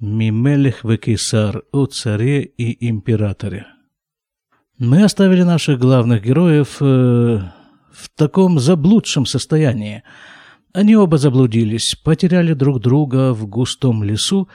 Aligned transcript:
Мимелех 0.00 0.82
Векисар 0.82 1.62
о 1.72 1.84
царе 1.84 2.42
и 2.42 2.88
императоре. 2.88 3.66
Мы 4.78 5.04
оставили 5.04 5.42
наших 5.42 5.78
главных 5.78 6.22
героев 6.22 6.78
э, 6.80 6.84
в 6.84 8.08
таком 8.16 8.58
заблудшем 8.58 9.26
состоянии. 9.26 10.02
Они 10.72 10.96
оба 10.96 11.18
заблудились, 11.18 11.96
потеряли 11.96 12.54
друг 12.54 12.80
друга 12.80 13.34
в 13.34 13.46
густом 13.46 14.02
лесу 14.02 14.48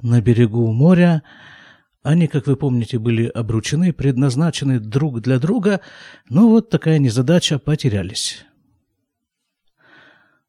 на 0.00 0.22
берегу 0.22 0.72
моря. 0.72 1.22
Они, 2.02 2.26
как 2.26 2.46
вы 2.46 2.56
помните, 2.56 2.98
были 2.98 3.26
обручены, 3.26 3.92
предназначены 3.92 4.80
друг 4.80 5.20
для 5.20 5.38
друга, 5.38 5.82
но 6.30 6.48
вот 6.48 6.70
такая 6.70 6.98
незадача, 6.98 7.58
потерялись. 7.58 8.46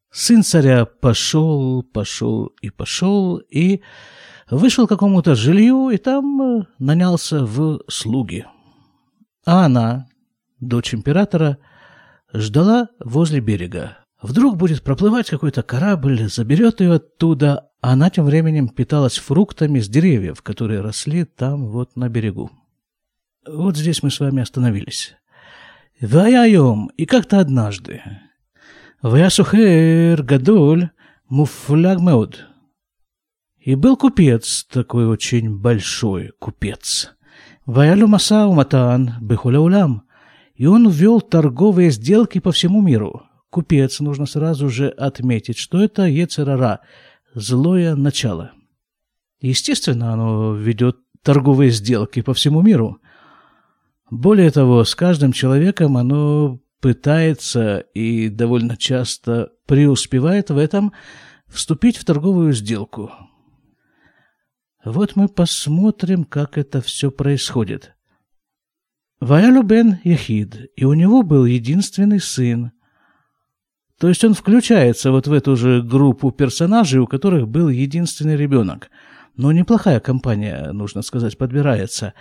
Сын 0.10 0.42
царя 0.42 0.86
пошел, 0.86 1.84
пошел 1.84 2.46
и 2.62 2.70
пошел, 2.70 3.38
и 3.38 3.82
вышел 4.50 4.86
к 4.86 4.90
какому-то 4.90 5.36
жилью, 5.36 5.90
и 5.90 5.98
там 5.98 6.42
э, 6.42 6.66
нанялся 6.80 7.46
в 7.46 7.82
слуги. 7.88 8.46
А 9.46 9.66
она, 9.66 10.08
дочь 10.60 10.94
императора, 10.94 11.58
ждала 12.34 12.90
возле 13.00 13.40
берега. 13.40 14.00
Вдруг 14.22 14.58
будет 14.58 14.84
проплывать 14.84 15.30
какой-то 15.30 15.64
корабль, 15.64 16.28
заберет 16.28 16.82
ее 16.82 16.96
оттуда, 16.96 17.70
а 17.82 17.94
она 17.94 18.10
тем 18.10 18.26
временем 18.26 18.68
питалась 18.68 19.18
фруктами 19.18 19.80
с 19.80 19.88
деревьев, 19.88 20.42
которые 20.42 20.82
росли 20.82 21.24
там 21.24 21.68
вот 21.68 21.96
на 21.96 22.10
берегу. 22.10 22.52
Вот 23.48 23.78
здесь 23.78 24.02
мы 24.04 24.10
с 24.12 24.20
вами 24.20 24.42
остановились. 24.42 25.16
Ваяем, 26.02 26.88
и 26.98 27.06
как-то 27.06 27.40
однажды. 27.40 28.02
Ваясухер 29.02 30.22
гадоль 30.24 30.90
муфляг 31.30 32.00
меуд. 32.00 32.48
И 33.68 33.76
был 33.76 33.98
купец, 33.98 34.66
такой 34.72 35.08
очень 35.08 35.54
большой 35.54 36.32
купец. 36.40 37.12
Ваялю 37.66 38.08
Масау 38.08 38.54
Матан 38.54 39.16
Бехуляулям. 39.20 40.04
И 40.56 40.66
он 40.68 40.90
ввел 40.90 41.20
торговые 41.20 41.92
сделки 41.92 42.40
по 42.40 42.54
всему 42.54 42.82
миру. 42.82 43.24
Купец, 43.50 44.00
нужно 44.00 44.26
сразу 44.26 44.70
же 44.70 44.88
отметить, 44.88 45.58
что 45.58 45.84
это 45.84 46.04
Ецерара, 46.04 46.80
злое 47.36 47.96
начало. 47.96 48.54
Естественно, 49.42 50.14
оно 50.14 50.56
ведет 50.56 51.00
торговые 51.22 51.72
сделки 51.72 52.22
по 52.22 52.34
всему 52.34 52.62
миру. 52.62 53.02
Более 54.10 54.50
того, 54.50 54.86
с 54.86 54.96
каждым 54.96 55.34
человеком 55.34 55.98
оно 55.98 56.62
пытается 56.80 57.80
и 57.94 58.30
довольно 58.30 58.78
часто 58.78 59.50
преуспевает 59.66 60.52
в 60.52 60.58
этом 60.58 60.94
вступить 61.50 61.98
в 61.98 62.06
торговую 62.06 62.54
сделку. 62.54 63.12
Вот 64.84 65.16
мы 65.16 65.28
посмотрим, 65.28 66.24
как 66.24 66.58
это 66.58 66.82
все 66.82 67.12
происходит. 67.12 67.94
Ваялю 69.20 69.64
бен 69.64 70.00
Яхид, 70.04 70.72
и 70.76 70.86
у 70.86 70.94
него 70.94 71.24
был 71.24 71.46
единственный 71.46 72.20
сын. 72.20 72.72
То 74.00 74.10
есть 74.10 74.24
он 74.24 74.36
включается 74.36 75.12
вот 75.12 75.26
в 75.26 75.34
эту 75.34 75.56
же 75.56 75.82
группу 75.82 76.32
персонажей, 76.32 77.00
у 77.00 77.08
которых 77.08 77.48
был 77.48 77.70
единственный 77.70 78.38
ребенок. 78.38 78.92
Но 79.36 79.52
неплохая 79.52 80.00
компания, 80.00 80.72
нужно 80.72 81.02
сказать, 81.02 81.38
подбирается. 81.38 82.14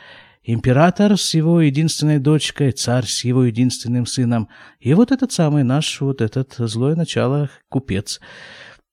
Император 0.42 1.18
с 1.18 1.34
его 1.34 1.60
единственной 1.60 2.18
дочкой, 2.18 2.72
царь 2.72 3.04
с 3.04 3.24
его 3.24 3.44
единственным 3.44 4.06
сыном. 4.06 4.48
И 4.80 4.94
вот 4.94 5.12
этот 5.12 5.32
самый 5.32 5.64
наш, 5.64 6.00
вот 6.00 6.22
этот 6.22 6.54
злое 6.56 6.94
начало, 6.94 7.50
купец, 7.68 8.20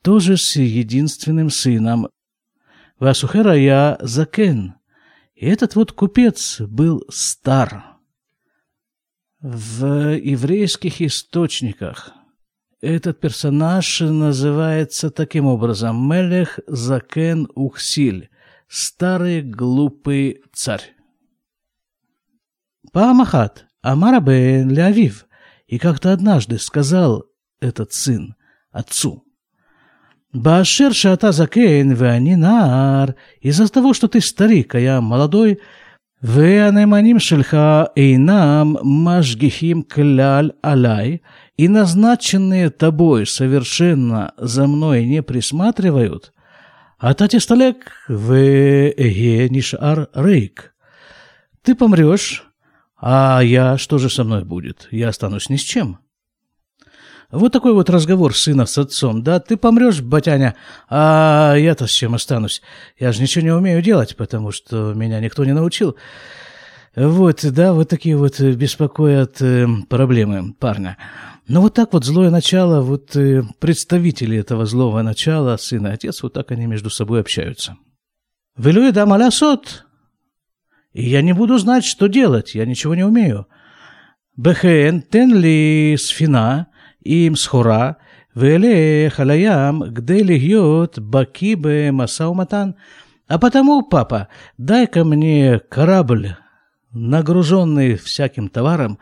тоже 0.02 0.36
с 0.36 0.58
единственным 0.58 1.50
сыном. 1.50 2.10
Васухера 3.04 3.54
я 3.54 3.98
закен. 4.00 4.76
И 5.36 5.46
этот 5.46 5.76
вот 5.76 5.92
купец 5.92 6.62
был 6.62 7.04
стар. 7.10 7.98
В 9.42 10.16
еврейских 10.16 11.02
источниках 11.02 12.14
этот 12.80 13.20
персонаж 13.20 14.00
называется 14.00 15.10
таким 15.10 15.48
образом 15.48 16.10
Мелех 16.10 16.62
Закен 16.66 17.50
Ухсиль, 17.56 18.30
старый 18.70 19.42
глупый 19.42 20.42
царь. 20.54 20.96
Памахат, 22.94 23.66
Амара 23.82 24.22
бен 24.22 24.70
Леавив, 24.70 25.26
и 25.68 25.78
как-то 25.78 26.14
однажды 26.14 26.58
сказал 26.58 27.26
этот 27.60 27.92
сын 27.92 28.36
отцу, 28.72 29.26
Баашер 30.34 30.94
шата 30.94 31.32
закейн 31.32 31.94
веанинар, 31.94 33.16
из-за 33.40 33.68
того, 33.68 33.94
что 33.94 34.08
ты 34.08 34.20
старик, 34.20 34.74
а 34.74 34.80
я 34.80 35.00
молодой, 35.00 35.60
веанеманим 36.22 37.20
шельха 37.20 37.92
эйнам 37.96 38.80
мажгихим 38.82 39.84
кляль 39.84 40.54
алай, 40.64 41.22
и 41.56 41.68
назначенные 41.68 42.72
тобой 42.72 43.28
совершенно 43.28 44.34
за 44.38 44.66
мной 44.66 45.06
не 45.06 45.22
присматривают, 45.22 46.34
а 46.98 47.14
татисталек 47.14 47.92
веге 48.08 49.50
нишар 49.50 50.10
рейк. 50.16 50.74
Ты 51.62 51.76
помрешь, 51.76 52.44
а 53.00 53.42
я, 53.42 53.78
что 53.78 54.00
же 54.00 54.10
со 54.10 54.24
мной 54.24 54.46
будет? 54.46 54.88
Я 54.90 55.10
останусь 55.10 55.50
ни 55.50 55.58
с 55.58 55.62
чем. 55.62 56.00
Вот 57.34 57.52
такой 57.52 57.74
вот 57.74 57.90
разговор 57.90 58.38
сына 58.38 58.68
с 58.68 58.78
отцом. 58.78 59.24
Да, 59.24 59.40
ты 59.40 59.58
помрешь, 59.58 60.02
батяня, 60.02 60.54
а 60.88 61.56
я-то 61.56 61.88
с 61.88 61.90
чем 61.90 62.14
останусь? 62.14 62.62
Я 63.00 63.12
же 63.12 63.24
ничего 63.24 63.44
не 63.44 63.52
умею 63.52 63.82
делать, 63.82 64.16
потому 64.16 64.52
что 64.52 64.94
меня 64.94 65.20
никто 65.20 65.44
не 65.44 65.52
научил. 65.52 65.96
Вот, 66.96 67.44
да, 67.44 67.74
вот 67.74 67.90
такие 67.90 68.16
вот 68.18 68.40
беспокоят 68.40 69.42
э, 69.42 69.66
проблемы 69.90 70.54
парня. 70.54 71.00
Но 71.48 71.62
вот 71.62 71.74
так 71.74 71.94
вот 71.94 72.06
злое 72.06 72.30
начало, 72.30 72.84
вот 72.84 73.16
э, 73.16 73.42
представители 73.58 74.38
этого 74.38 74.68
злого 74.68 75.02
начала, 75.02 75.58
сын 75.58 75.88
и 75.88 75.90
отец, 75.90 76.22
вот 76.22 76.34
так 76.34 76.52
они 76.52 76.68
между 76.68 76.92
собой 76.92 77.20
общаются. 77.20 77.78
«Велюй 78.58 78.92
да 78.92 79.08
малясот!» 79.08 79.88
И 80.92 81.10
я 81.10 81.24
не 81.24 81.34
буду 81.34 81.58
знать, 81.58 81.84
что 81.84 82.06
делать, 82.06 82.54
я 82.54 82.68
ничего 82.68 82.94
не 82.94 83.04
умею. 83.04 83.48
Бехен 84.38 85.02
тен 85.02 85.34
ли 85.36 85.98
сфина 86.00 86.68
им 87.05 87.37
схора, 87.37 87.93
ואלך 88.37 89.21
על 89.21 89.31
הים 89.31 89.83
כדי 89.95 90.25
להיות 90.25 90.99
בקיא 90.99 91.57
במשא 91.61 92.23
ומתן. 92.23 92.71
А 93.29 93.39
потому, 93.39 93.83
папа, 93.83 94.29
дай-ка 94.57 95.05
мне 95.05 95.61
корабль, 95.69 96.37
нагруженный 96.93 97.97
всяким 97.97 98.49
товаром, 98.49 98.99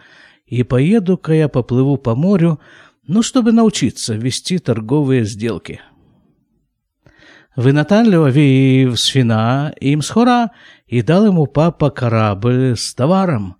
и 0.46 0.64
поеду-ка 0.64 1.32
я 1.32 1.48
поплыву 1.48 1.96
по 1.96 2.16
морю, 2.16 2.58
ну, 3.06 3.22
чтобы 3.22 3.52
научиться 3.52 4.14
вести 4.14 4.58
торговые 4.58 5.24
сделки. 5.24 5.80
Вынатан 7.54 8.10
Леовиев 8.10 8.98
свина 8.98 9.72
им 9.80 10.02
схора, 10.02 10.50
и 10.86 11.02
дал 11.02 11.26
ему 11.26 11.46
папа 11.46 11.90
корабль 11.90 12.74
с 12.76 12.94
товаром. 12.94 13.56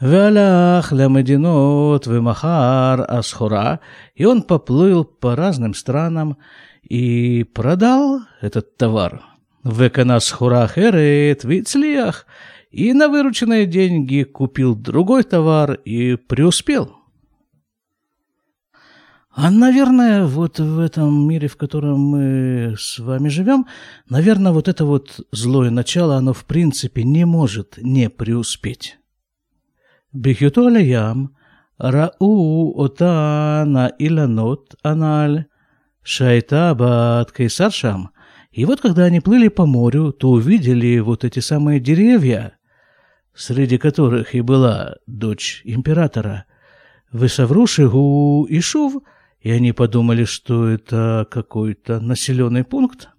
Валях 0.00 0.92
лямединот 0.92 2.06
вымахар 2.06 3.04
асхура, 3.08 3.80
и 4.14 4.24
он 4.24 4.42
поплыл 4.42 5.04
по 5.04 5.34
разным 5.34 5.74
странам 5.74 6.38
и 6.82 7.42
продал 7.42 8.20
этот 8.40 8.76
товар. 8.76 9.22
Веканас 9.64 10.30
хурах 10.30 10.78
эрет 10.78 11.42
вицлиях, 11.42 12.26
и 12.70 12.92
на 12.92 13.08
вырученные 13.08 13.66
деньги 13.66 14.22
купил 14.22 14.76
другой 14.76 15.24
товар 15.24 15.72
и 15.72 16.14
преуспел. 16.14 16.94
А, 19.30 19.50
наверное, 19.50 20.26
вот 20.26 20.60
в 20.60 20.78
этом 20.78 21.28
мире, 21.28 21.48
в 21.48 21.56
котором 21.56 22.00
мы 22.00 22.74
с 22.78 23.00
вами 23.00 23.28
живем, 23.28 23.66
наверное, 24.08 24.52
вот 24.52 24.68
это 24.68 24.84
вот 24.84 25.20
злое 25.32 25.70
начало, 25.70 26.16
оно 26.16 26.32
в 26.32 26.44
принципе 26.44 27.02
не 27.02 27.24
может 27.24 27.78
не 27.78 28.10
преуспеть. 28.10 28.98
בהיותו 30.13 30.67
על 30.67 30.75
הים, 30.75 31.25
ראו 31.81 32.73
אותן 32.77 33.73
האילנות 33.77 34.75
הנ"ל, 34.85 35.39
שהייתה 36.03 36.73
בת 36.77 37.31
קיסר 37.31 37.69
שם. 37.69 38.01
И 38.51 38.65
вот 38.65 38.81
когда 38.81 39.05
они 39.05 39.19
плыли 39.19 39.47
по 39.47 39.65
морю, 39.65 40.11
то 40.11 40.29
увидели 40.29 40.99
вот 40.99 41.23
эти 41.23 41.39
самые 41.39 41.79
деревья, 41.79 42.55
среди 43.33 43.79
которых 43.79 44.35
и 44.35 44.41
была 44.41 44.97
дочь 45.07 45.61
императора, 45.65 46.45
Высаврушигу 47.11 48.45
и 48.47 48.59
Шув, 48.59 49.01
и 49.39 49.51
они 49.51 49.71
подумали, 49.71 50.25
что 50.25 50.67
это 50.67 51.27
какой-то 51.31 51.99
населенный 51.99 52.63
пункт. 52.63 53.09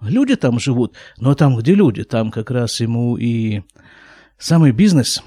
Люди 0.00 0.34
там 0.34 0.58
живут, 0.58 0.96
но 1.18 1.34
там, 1.34 1.56
где 1.56 1.74
люди, 1.74 2.02
там 2.02 2.32
как 2.32 2.50
раз 2.50 2.80
ему 2.80 3.16
и 3.16 3.62
самый 4.38 4.72
бизнес. 4.72 5.22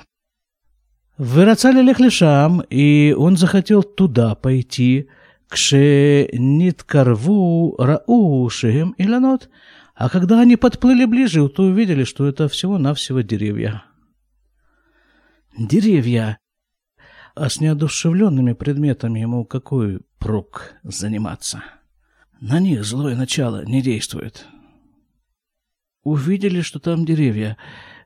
Вырацали 1.18 1.80
Лехлишам, 1.80 2.60
и 2.68 3.14
он 3.16 3.38
захотел 3.38 3.82
туда 3.82 4.34
пойти, 4.34 5.08
кше-нит-карву 5.48 7.74
рау 7.78 8.50
шехем 8.50 8.94
иланот. 8.98 9.48
А 9.94 10.10
когда 10.10 10.40
они 10.40 10.56
подплыли 10.56 11.06
ближе, 11.06 11.48
то 11.48 11.62
увидели, 11.62 12.04
что 12.04 12.26
это 12.26 12.48
всего-навсего 12.48 13.22
деревья. 13.22 13.84
Деревья. 15.56 16.36
А 17.34 17.48
с 17.48 17.60
неодушевленными 17.60 18.52
предметами 18.52 19.20
ему 19.20 19.46
какой 19.46 20.00
прок 20.18 20.74
заниматься? 20.82 21.64
На 22.40 22.60
них 22.60 22.84
злое 22.84 23.16
начало 23.16 23.64
не 23.64 23.80
действует. 23.80 24.44
Увидели, 26.02 26.60
что 26.60 26.78
там 26.78 27.06
деревья 27.06 27.56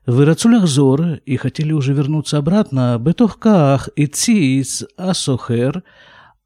в 0.05 0.21
Ирацулях-Зор 0.21 1.19
и 1.25 1.37
хотели 1.37 1.73
уже 1.73 1.93
вернуться 1.93 2.37
обратно, 2.37 2.97
Бетохках 2.99 3.89
и 3.95 4.07
Циис, 4.07 4.85
Асохер, 4.97 5.83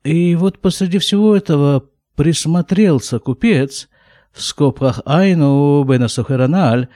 и 0.03 0.35
вот 0.35 0.59
посреди 0.59 0.99
всего 0.99 1.35
этого 1.35 1.85
присмотрелся 2.15 3.19
купец, 3.19 3.89
в 4.31 4.41
скобках 4.41 5.01
Айну 5.05 5.83
Бенасохераналь, 5.85 6.89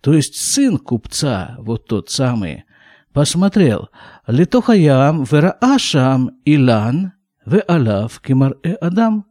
то 0.00 0.14
есть 0.14 0.36
сын 0.36 0.78
купца, 0.78 1.56
вот 1.58 1.86
тот 1.86 2.10
самый, 2.10 2.64
посмотрел. 3.12 3.90
Литохаям 4.26 5.24
Вераашам 5.24 6.38
Илан 6.44 7.12
Веалав 7.44 8.20
Кимар 8.20 8.56
Э 8.62 8.74
Адам. 8.74 9.26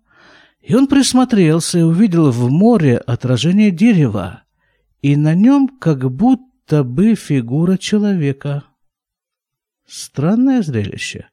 И 0.62 0.76
он 0.76 0.88
присмотрелся 0.88 1.80
и 1.80 1.84
увидел 1.84 2.32
в 2.32 2.50
море 2.50 2.98
отражение 2.98 3.72
дерева, 3.72 4.44
и 5.02 5.16
на 5.16 5.36
нем 5.36 5.68
как 5.68 6.12
будто 6.12 6.55
будто 6.68 7.16
фигура 7.16 7.78
человека. 7.78 8.64
Странное 9.88 10.62
зрелище. 10.62 11.28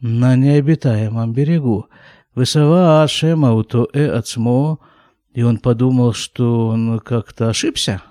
На 0.00 0.36
необитаемом 0.36 1.32
берегу. 1.32 1.86
Высова 2.34 3.06
Шема 3.08 3.54
уто 3.54 3.88
э 3.92 4.06
ацмо, 4.08 4.78
и 5.34 5.42
он 5.42 5.58
подумал, 5.58 6.12
что 6.12 6.68
он 6.68 7.00
как-то 7.00 7.48
ошибся. 7.48 8.02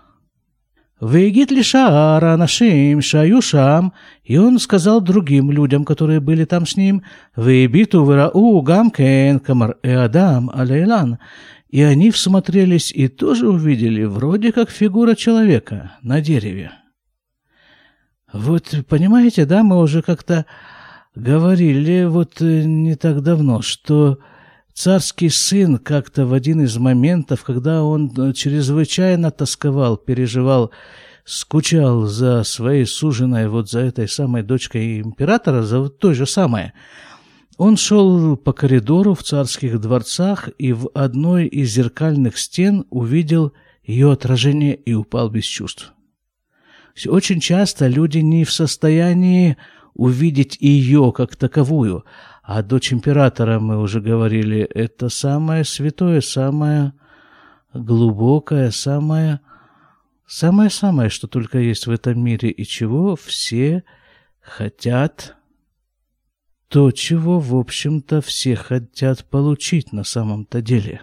Выгит 1.00 1.52
ли 1.52 1.62
Шаара 1.62 2.36
нашим 2.38 3.02
Шаюшам, 3.02 3.94
и 4.24 4.38
он 4.38 4.60
сказал 4.60 5.02
другим 5.02 5.52
людям, 5.52 5.86
которые 5.86 6.20
были 6.20 6.46
там 6.46 6.66
с 6.66 6.78
ним, 6.78 7.04
«Выбиту 7.36 8.04
вырау 8.04 8.62
гамкен 8.62 9.40
камар 9.40 9.78
э 9.84 9.94
адам 9.94 10.50
алейлан», 10.50 11.20
и 11.76 11.82
они 11.82 12.10
всмотрелись 12.10 12.90
и 12.90 13.10
тоже 13.10 13.50
увидели 13.50 14.06
вроде 14.06 14.54
как 14.54 14.70
фигура 14.70 15.14
человека 15.14 15.98
на 16.02 16.22
дереве. 16.22 16.72
Вот, 18.32 18.74
понимаете, 18.88 19.44
да, 19.46 19.62
мы 19.62 19.82
уже 19.82 20.02
как-то 20.02 20.46
говорили 21.16 22.06
вот 22.06 22.42
э, 22.42 22.64
не 22.64 22.96
так 22.96 23.22
давно, 23.22 23.62
что 23.62 24.20
царский 24.74 25.28
сын 25.28 25.78
как-то 25.78 26.26
в 26.26 26.32
один 26.32 26.62
из 26.62 26.78
моментов, 26.78 27.44
когда 27.44 27.84
он 27.84 28.10
э, 28.18 28.32
чрезвычайно 28.32 29.32
тосковал, 29.32 29.98
переживал, 29.98 30.72
скучал 31.26 32.06
за 32.06 32.46
своей 32.46 32.86
суженой, 32.86 33.50
вот 33.50 33.70
за 33.70 33.82
этой 33.82 34.08
самой 34.08 34.44
дочкой 34.44 35.02
императора, 35.02 35.64
за 35.64 35.90
той 35.90 36.14
же 36.14 36.26
самой, 36.26 36.72
он 37.58 37.78
шел 37.78 38.38
по 38.38 38.54
коридору 38.54 39.14
в 39.14 39.24
царских 39.24 39.80
дворцах 39.80 40.50
и 40.58 40.74
в 40.74 40.90
одной 40.94 41.48
из 41.48 41.72
зеркальных 41.72 42.38
стен 42.38 42.86
увидел 42.90 43.54
ее 43.84 44.12
отражение 44.12 44.76
и 44.76 44.94
упал 44.94 45.30
без 45.30 45.46
чувств. 45.46 45.94
Очень 47.08 47.40
часто 47.40 47.88
люди 47.88 48.20
не 48.20 48.46
в 48.46 48.52
состоянии 48.52 49.58
увидеть 49.94 50.58
ее 50.60 51.14
как 51.16 51.36
таковую, 51.36 52.06
а 52.44 52.62
дочь 52.62 52.92
императора, 52.92 53.60
мы 53.60 53.80
уже 53.80 54.02
говорили, 54.02 54.60
это 54.62 55.10
самое 55.10 55.64
святое, 55.64 56.22
самое 56.22 56.94
глубокое, 57.74 58.72
самое 58.72 59.42
самое-самое, 60.28 61.10
что 61.10 61.28
только 61.28 61.60
есть 61.60 61.88
в 61.88 61.92
этом 61.92 62.22
мире, 62.24 62.50
и 62.50 62.66
чего 62.66 63.16
все 63.16 63.84
хотят 64.42 65.36
то, 66.68 66.92
чего, 66.92 67.40
в 67.40 67.56
общем-то, 67.56 68.22
все 68.22 68.56
хотят 68.56 69.26
получить 69.26 69.92
на 69.92 70.04
самом-то 70.04 70.62
деле. 70.62 71.02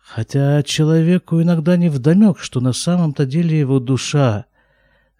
Хотя 0.00 0.62
человеку 0.62 1.42
иногда 1.42 1.76
не 1.76 1.90
вдомек, 1.90 2.38
что 2.38 2.60
на 2.60 2.72
самом-то 2.72 3.26
деле 3.26 3.58
его 3.58 3.78
душа 3.78 4.46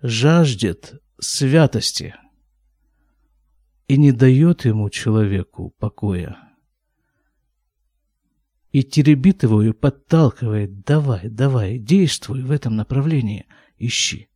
жаждет 0.01 1.03
святости 1.21 2.15
и 3.87 3.99
не 3.99 4.13
дает 4.13 4.65
ему, 4.65 4.89
человеку, 4.89 5.75
покоя. 5.79 6.39
И 8.71 8.83
теребит 8.83 9.43
его 9.43 9.63
и 9.63 9.73
подталкивает, 9.73 10.85
давай, 10.85 11.29
давай, 11.29 11.79
действуй 11.79 12.43
в 12.43 12.51
этом 12.51 12.77
направлении, 12.77 13.47
ищи. 13.79 14.29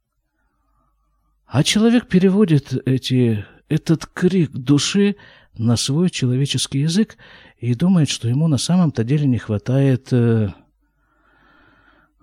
А 1.47 1.63
человек 1.63 2.09
переводит 2.09 2.73
эти 2.87 3.45
этот 3.73 4.05
крик 4.07 4.51
души 4.51 5.17
на 5.55 5.77
свой 5.77 6.11
человеческий 6.11 6.81
язык 6.81 7.17
и 7.59 7.75
думает, 7.75 8.11
что 8.11 8.29
ему 8.29 8.47
на 8.47 8.59
самом-то 8.59 9.03
деле 9.03 9.27
не 9.27 9.39
хватает 9.39 10.13
э, 10.13 10.51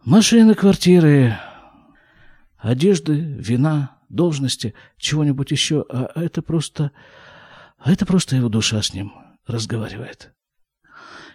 машины, 0.06 0.54
квартиры, 0.54 1.38
одежды, 2.57 3.16
вина, 3.16 3.98
должности, 4.10 4.75
чего-нибудь 4.98 5.51
еще. 5.51 5.86
А 5.90 6.12
это 6.16 6.42
просто... 6.42 6.92
А 7.80 7.92
это 7.92 8.06
просто 8.06 8.36
его 8.36 8.50
душа 8.50 8.81
с 8.81 8.94
ним 8.94 9.13
разговаривает. 9.48 10.34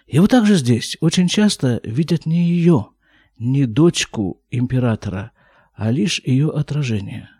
И 0.05 0.19
вот 0.19 0.29
так 0.29 0.45
здесь 0.45 0.95
очень 1.01 1.27
часто 1.27 1.81
видят 1.83 2.25
не 2.25 2.47
ее, 2.49 2.89
не 3.37 3.65
дочку 3.65 4.41
императора, 4.49 5.31
а 5.73 5.91
лишь 5.91 6.21
ее 6.23 6.51
отражение– 6.51 7.29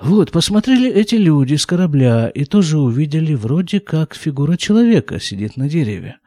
вот, 0.00 0.30
посмотрели 0.30 0.90
эти 0.90 1.14
люди 1.14 1.54
с 1.54 1.64
корабля 1.64 2.28
и 2.28 2.44
тоже 2.44 2.78
увидели 2.78 3.34
вроде 3.34 3.80
как 3.80 4.14
фигура 4.14 4.56
человека 4.56 5.18
сидит 5.18 5.56
на 5.56 5.68
дереве. 5.68 6.18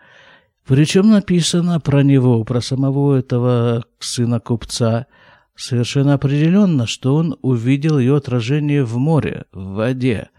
Причем 0.66 1.10
написано 1.10 1.80
про 1.80 2.04
него, 2.04 2.44
про 2.44 2.62
самого 2.62 3.16
этого 3.16 3.86
сына 4.00 4.39
купца, 4.39 5.07
совершенно 5.56 6.16
определенно, 6.16 6.88
что 6.88 7.16
он 7.16 7.38
увидел 7.42 8.00
ее 8.00 8.18
отражение 8.18 8.83
в 8.83 8.98
море, 8.98 9.45
в 9.51 9.74
воде. 9.74 10.30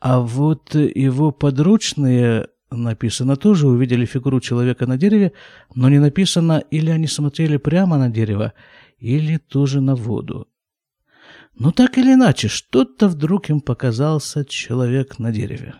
А 0.00 0.20
вот 0.20 0.74
его 0.74 1.30
подручные, 1.30 2.48
написано, 2.70 3.36
тоже 3.36 3.68
увидели 3.68 4.04
фигуру 4.04 4.40
человека 4.40 4.86
на 4.86 4.96
дереве, 4.96 5.32
но 5.74 5.88
не 5.88 5.98
написано, 5.98 6.62
или 6.70 6.90
они 6.90 7.06
смотрели 7.06 7.56
прямо 7.56 7.98
на 7.98 8.10
дерево, 8.10 8.52
или 8.98 9.38
тоже 9.38 9.80
на 9.80 9.94
воду. 9.94 10.48
Но 11.58 11.72
так 11.72 11.98
или 11.98 12.14
иначе, 12.14 12.46
что-то 12.46 13.08
вдруг 13.08 13.50
им 13.50 13.60
показался 13.60 14.44
человек 14.44 15.18
на 15.18 15.32
дереве. 15.32 15.74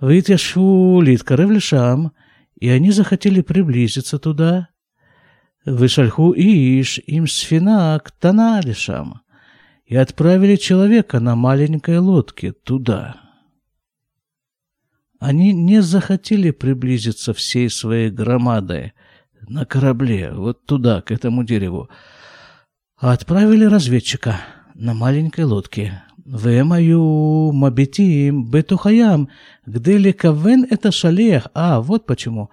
Вытяшу 0.00 1.00
литкары 1.00 1.46
в 1.46 1.52
лешам, 1.52 2.12
и 2.56 2.68
они 2.68 2.90
захотели 2.90 3.40
приблизиться 3.40 4.18
туда. 4.18 4.68
Вышальху 5.64 6.32
иш 6.36 6.98
им 7.06 7.28
сфина 7.28 8.00
к 8.02 8.12
лешам, 8.64 9.20
и 9.84 9.94
отправили 9.94 10.56
человека 10.56 11.20
на 11.20 11.36
маленькой 11.36 11.98
лодке 11.98 12.50
туда. 12.50 13.20
Они 15.20 15.52
не 15.52 15.82
захотели 15.82 16.50
приблизиться 16.50 17.32
всей 17.32 17.70
своей 17.70 18.10
громадой 18.10 18.92
на 19.48 19.64
корабле, 19.64 20.32
вот 20.32 20.66
туда, 20.66 21.00
к 21.00 21.12
этому 21.12 21.44
дереву, 21.44 21.88
Отправили 22.98 23.66
разведчика 23.66 24.40
на 24.74 24.94
маленькой 24.94 25.44
лодке. 25.44 26.02
Вэмаю 26.24 27.52
мабитим 27.52 28.50
бетухаям, 28.50 29.28
где 29.66 29.98
ли 29.98 30.14
кавен 30.14 30.66
это 30.70 30.90
шалех. 30.90 31.48
А, 31.52 31.82
вот 31.82 32.06
почему 32.06 32.50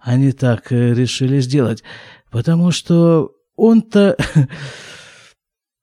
они 0.00 0.32
так 0.32 0.72
э, 0.72 0.94
решили 0.94 1.38
сделать. 1.38 1.84
Потому 2.30 2.72
что 2.72 3.32
он-то... 3.56 4.16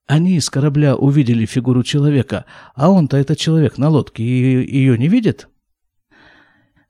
Они 0.07 0.35
из 0.35 0.49
корабля 0.49 0.97
увидели 0.97 1.45
фигуру 1.45 1.83
человека, 1.83 2.43
а 2.75 2.89
он-то 2.89 3.15
этот 3.15 3.37
человек 3.37 3.77
на 3.77 3.87
лодке 3.87 4.21
и 4.21 4.77
ее 4.77 4.97
не 4.97 5.07
видит. 5.07 5.47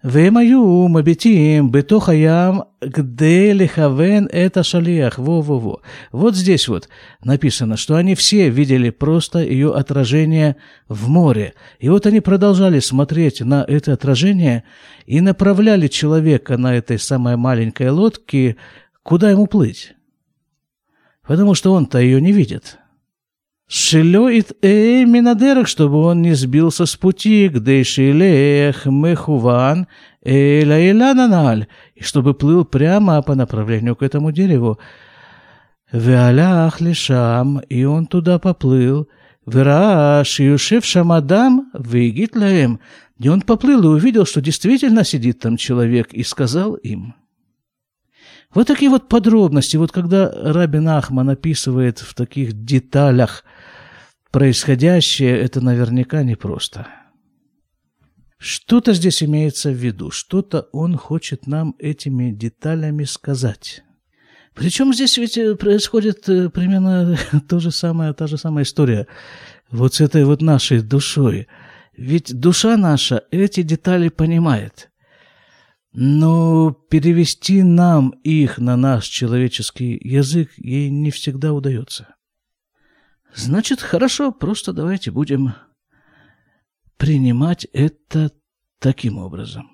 והם 0.04 0.36
היו 0.36 0.88
מביטים 0.88 1.72
בתוך 1.72 2.08
הים 2.08 2.54
כדי 2.92 3.54
לכוון 3.54 4.26
את 4.46 4.56
השליח. 4.56 5.18
Во-во-во. 5.18 5.80
Вот 6.12 6.36
здесь 6.36 6.68
вот 6.68 6.88
написано, 7.24 7.76
что 7.76 7.96
они 7.96 8.14
все 8.14 8.48
видели 8.48 8.90
просто 8.90 9.40
ее 9.40 9.74
отражение 9.74 10.56
в 10.88 11.08
море. 11.08 11.54
И 11.80 11.88
вот 11.88 12.06
они 12.06 12.20
продолжали 12.20 12.78
смотреть 12.78 13.40
на 13.40 13.64
это 13.66 13.94
отражение 13.94 14.62
и 15.06 15.20
направляли 15.20 15.88
человека 15.88 16.56
на 16.56 16.76
этой 16.76 17.00
самой 17.00 17.36
маленькой 17.36 17.90
лодке, 17.90 18.56
куда 19.02 19.30
ему 19.30 19.46
плыть. 19.46 19.94
Потому 21.26 21.54
что 21.54 21.72
он-то 21.72 21.98
ее 21.98 22.20
не 22.20 22.30
видит. 22.30 22.78
Шилёит 23.73 24.51
э 24.61 25.05
минадерах, 25.05 25.65
чтобы 25.65 26.03
он 26.03 26.21
не 26.21 26.33
сбился 26.33 26.85
с 26.85 26.97
пути, 26.97 27.47
где 27.47 27.85
шилех 27.85 28.85
мехуван 28.85 29.87
эля 30.21 30.91
элананаль, 30.91 31.67
и 31.95 32.03
чтобы 32.03 32.33
плыл 32.33 32.65
прямо 32.65 33.21
по 33.21 33.33
направлению 33.33 33.95
к 33.95 34.03
этому 34.03 34.33
дереву. 34.33 34.77
Веалях 35.89 36.81
лишам, 36.81 37.59
и 37.59 37.85
он 37.85 38.07
туда 38.07 38.39
поплыл. 38.39 39.07
Вера 39.45 40.23
шиюшев 40.25 40.83
шамадам 40.83 41.71
выгит 41.71 42.35
лаем, 42.35 42.81
и 43.19 43.29
он 43.29 43.39
поплыл 43.39 43.85
и 43.85 43.87
увидел, 43.87 44.25
что 44.25 44.41
действительно 44.41 45.05
сидит 45.05 45.39
там 45.39 45.55
человек, 45.55 46.13
и 46.13 46.23
сказал 46.23 46.73
им. 46.73 47.15
Вот 48.53 48.67
такие 48.67 48.91
вот 48.91 49.07
подробности, 49.07 49.77
вот 49.77 49.93
когда 49.93 50.29
Рабин 50.29 50.89
Ахман 50.89 51.29
описывает 51.29 51.99
в 51.99 52.13
таких 52.13 52.65
деталях 52.65 53.45
происходящее, 54.31 55.37
это 55.37 55.61
наверняка 55.61 56.23
непросто. 56.23 56.87
Что-то 58.37 58.93
здесь 58.93 59.21
имеется 59.21 59.69
в 59.69 59.75
виду, 59.75 60.09
что-то 60.09 60.67
он 60.71 60.97
хочет 60.97 61.45
нам 61.45 61.75
этими 61.77 62.31
деталями 62.31 63.03
сказать. 63.03 63.83
Причем 64.55 64.93
здесь 64.93 65.17
ведь 65.17 65.37
э, 65.37 65.55
происходит 65.55 66.27
э, 66.27 66.49
примерно 66.49 67.17
то 67.47 67.59
же 67.59 67.71
самое, 67.71 68.13
та 68.13 68.27
же 68.27 68.37
самая 68.37 68.63
история 68.63 69.07
вот 69.69 69.93
с 69.93 70.01
этой 70.01 70.25
вот 70.25 70.41
нашей 70.41 70.81
душой– 70.81 71.47
ведь 72.01 72.33
душа 72.33 72.77
наша 72.77 73.23
эти 73.31 73.61
детали 73.63 74.09
понимает. 74.09 74.89
Но 75.93 76.71
перевести 76.71 77.63
нам 77.63 78.09
их 78.23 78.57
на 78.57 78.77
наш 78.77 79.07
человеческий 79.07 79.99
язык 80.01 80.51
ей 80.57 80.89
не 80.89 81.11
всегда 81.11 81.53
удается. 81.53 82.15
Значит, 83.34 83.80
хорошо, 83.80 84.32
просто 84.32 84.72
давайте 84.72 85.10
будем 85.10 85.54
принимать 86.96 87.66
это 87.72 88.32
таким 88.78 89.18
образом. 89.18 89.70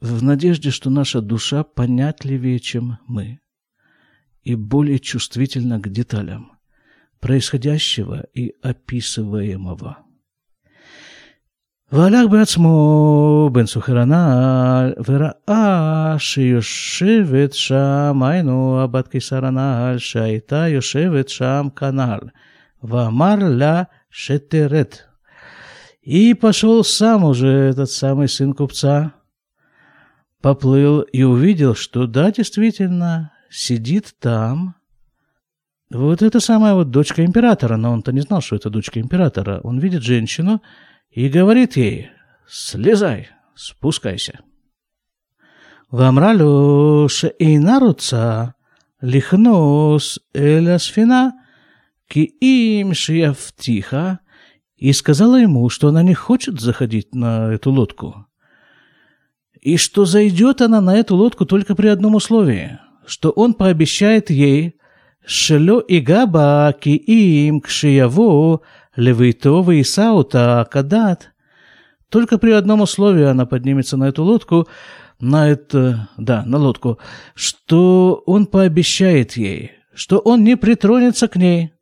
В 0.00 0.22
надежде, 0.22 0.70
что 0.70 0.90
наша 0.90 1.20
душа 1.20 1.64
понятливее, 1.64 2.58
чем 2.58 2.98
мы, 3.06 3.40
и 4.42 4.54
более 4.54 4.98
чувствительна 4.98 5.80
к 5.80 5.88
деталям 5.88 6.58
происходящего 7.20 8.26
и 8.34 8.52
описываемого. 8.62 9.96
והלך 11.92 12.30
בעצמו 12.30 13.50
בין 13.52 13.66
סוחר 13.66 13.98
הנעל, 13.98 14.92
וראה 15.08 16.14
שיושבת 16.18 17.52
שם, 17.52 18.20
היינו 18.22 18.80
הבת 18.80 19.08
קיסר 19.08 19.46
הנעל, 19.46 19.98
שהייתה 19.98 20.68
יושבת 20.68 21.28
שם 21.28 21.66
כנעל, 21.76 22.20
Вамар 22.81 23.39
ля 23.49 23.87
шетерет. 24.09 25.07
И 26.01 26.33
пошел 26.33 26.83
сам 26.83 27.23
уже 27.25 27.47
этот 27.47 27.91
самый 27.91 28.29
сын 28.29 28.53
купца, 28.53 29.13
поплыл 30.41 31.01
и 31.01 31.23
увидел, 31.23 31.75
что 31.75 32.07
да, 32.07 32.31
действительно, 32.31 33.33
сидит 33.49 34.15
там. 34.19 34.75
Вот 35.89 36.21
эта 36.21 36.39
самая 36.39 36.73
вот 36.73 36.91
дочка 36.91 37.25
императора, 37.25 37.77
но 37.77 37.91
он-то 37.91 38.11
не 38.11 38.21
знал, 38.21 38.41
что 38.41 38.55
это 38.55 38.69
дочка 38.69 38.99
императора. 38.99 39.59
Он 39.63 39.79
видит 39.79 40.03
женщину 40.03 40.61
и 41.09 41.29
говорит 41.29 41.77
ей, 41.77 42.09
слезай, 42.47 43.29
спускайся. 43.55 44.39
Вамралю 45.89 47.07
шеинаруца 47.09 48.55
лихнос 49.01 50.19
эля 50.33 50.79
сфина 50.79 51.33
Киим 52.07 52.93
Шьяфтиха 52.93 54.19
и 54.75 54.93
сказала 54.93 55.39
ему, 55.39 55.69
что 55.69 55.89
она 55.89 56.03
не 56.03 56.13
хочет 56.13 56.59
заходить 56.61 57.13
на 57.13 57.53
эту 57.53 57.71
лодку, 57.71 58.27
и 59.59 59.77
что 59.77 60.05
зайдет 60.05 60.61
она 60.61 60.81
на 60.81 60.95
эту 60.95 61.15
лодку 61.15 61.45
только 61.45 61.75
при 61.75 61.87
одном 61.87 62.15
условии, 62.15 62.79
что 63.05 63.31
он 63.31 63.53
пообещает 63.53 64.29
ей 64.29 64.75
«Шелё 65.25 65.79
и 65.79 65.99
габа 65.99 66.73
киим 66.79 67.59
кшияву 67.59 68.63
левитова 68.95 69.81
исаута 69.81 70.65
кадат». 70.71 71.31
Только 72.09 72.37
при 72.37 72.51
одном 72.51 72.81
условии 72.81 73.25
она 73.25 73.45
поднимется 73.45 73.97
на 73.97 74.05
эту 74.07 74.23
лодку, 74.23 74.67
на 75.19 75.49
это, 75.49 76.07
да, 76.17 76.43
на 76.45 76.57
лодку, 76.57 76.99
что 77.35 78.23
он 78.25 78.45
пообещает 78.45 79.35
ей, 79.35 79.71
что 79.93 80.19
он 80.19 80.45
не 80.45 80.55
притронется 80.55 81.27
к 81.27 81.35
ней, 81.35 81.73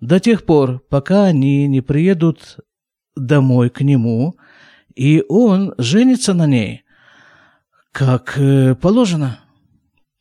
до 0.00 0.18
тех 0.18 0.44
пор, 0.44 0.80
пока 0.88 1.24
они 1.24 1.66
не 1.68 1.80
приедут 1.80 2.58
домой 3.16 3.70
к 3.70 3.82
нему, 3.82 4.36
и 4.94 5.22
он 5.28 5.74
женится 5.78 6.34
на 6.34 6.46
ней, 6.46 6.84
как 7.92 8.38
э, 8.38 8.74
положено, 8.74 9.40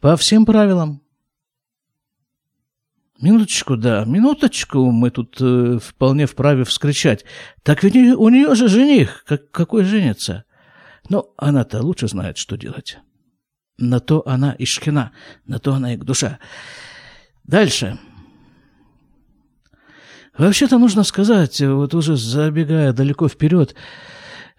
по 0.01 0.15
всем 0.15 0.45
правилам. 0.45 1.01
Минуточку, 3.21 3.75
да, 3.75 4.05
минуточку, 4.05 4.91
мы 4.91 5.12
тут 5.12 5.38
э, 5.41 5.77
вполне 5.81 6.25
вправе 6.25 6.63
вскричать. 6.63 7.25
Так 7.63 7.83
ведь 7.83 7.95
у 7.95 8.29
нее 8.29 8.55
же 8.55 8.67
жених, 8.67 9.24
как, 9.27 9.51
какой 9.51 9.83
женится? 9.83 10.45
Но 11.09 11.33
она-то 11.38 11.81
лучше 11.81 12.07
знает, 12.07 12.38
что 12.38 12.55
делать. 12.55 12.98
На 13.77 14.00
то 14.00 14.25
она 14.25 14.53
и 14.53 14.65
шхина, 14.65 15.12
на 15.45 15.59
то 15.59 15.74
она 15.74 15.93
и 15.93 15.98
душа. 15.98 16.39
Дальше. 17.43 18.00
Вообще-то 20.39 20.79
нужно 20.79 21.03
сказать, 21.03 21.62
вот 21.62 21.93
уже 21.93 22.15
забегая 22.17 22.93
далеко 22.93 23.27
вперед, 23.27 23.75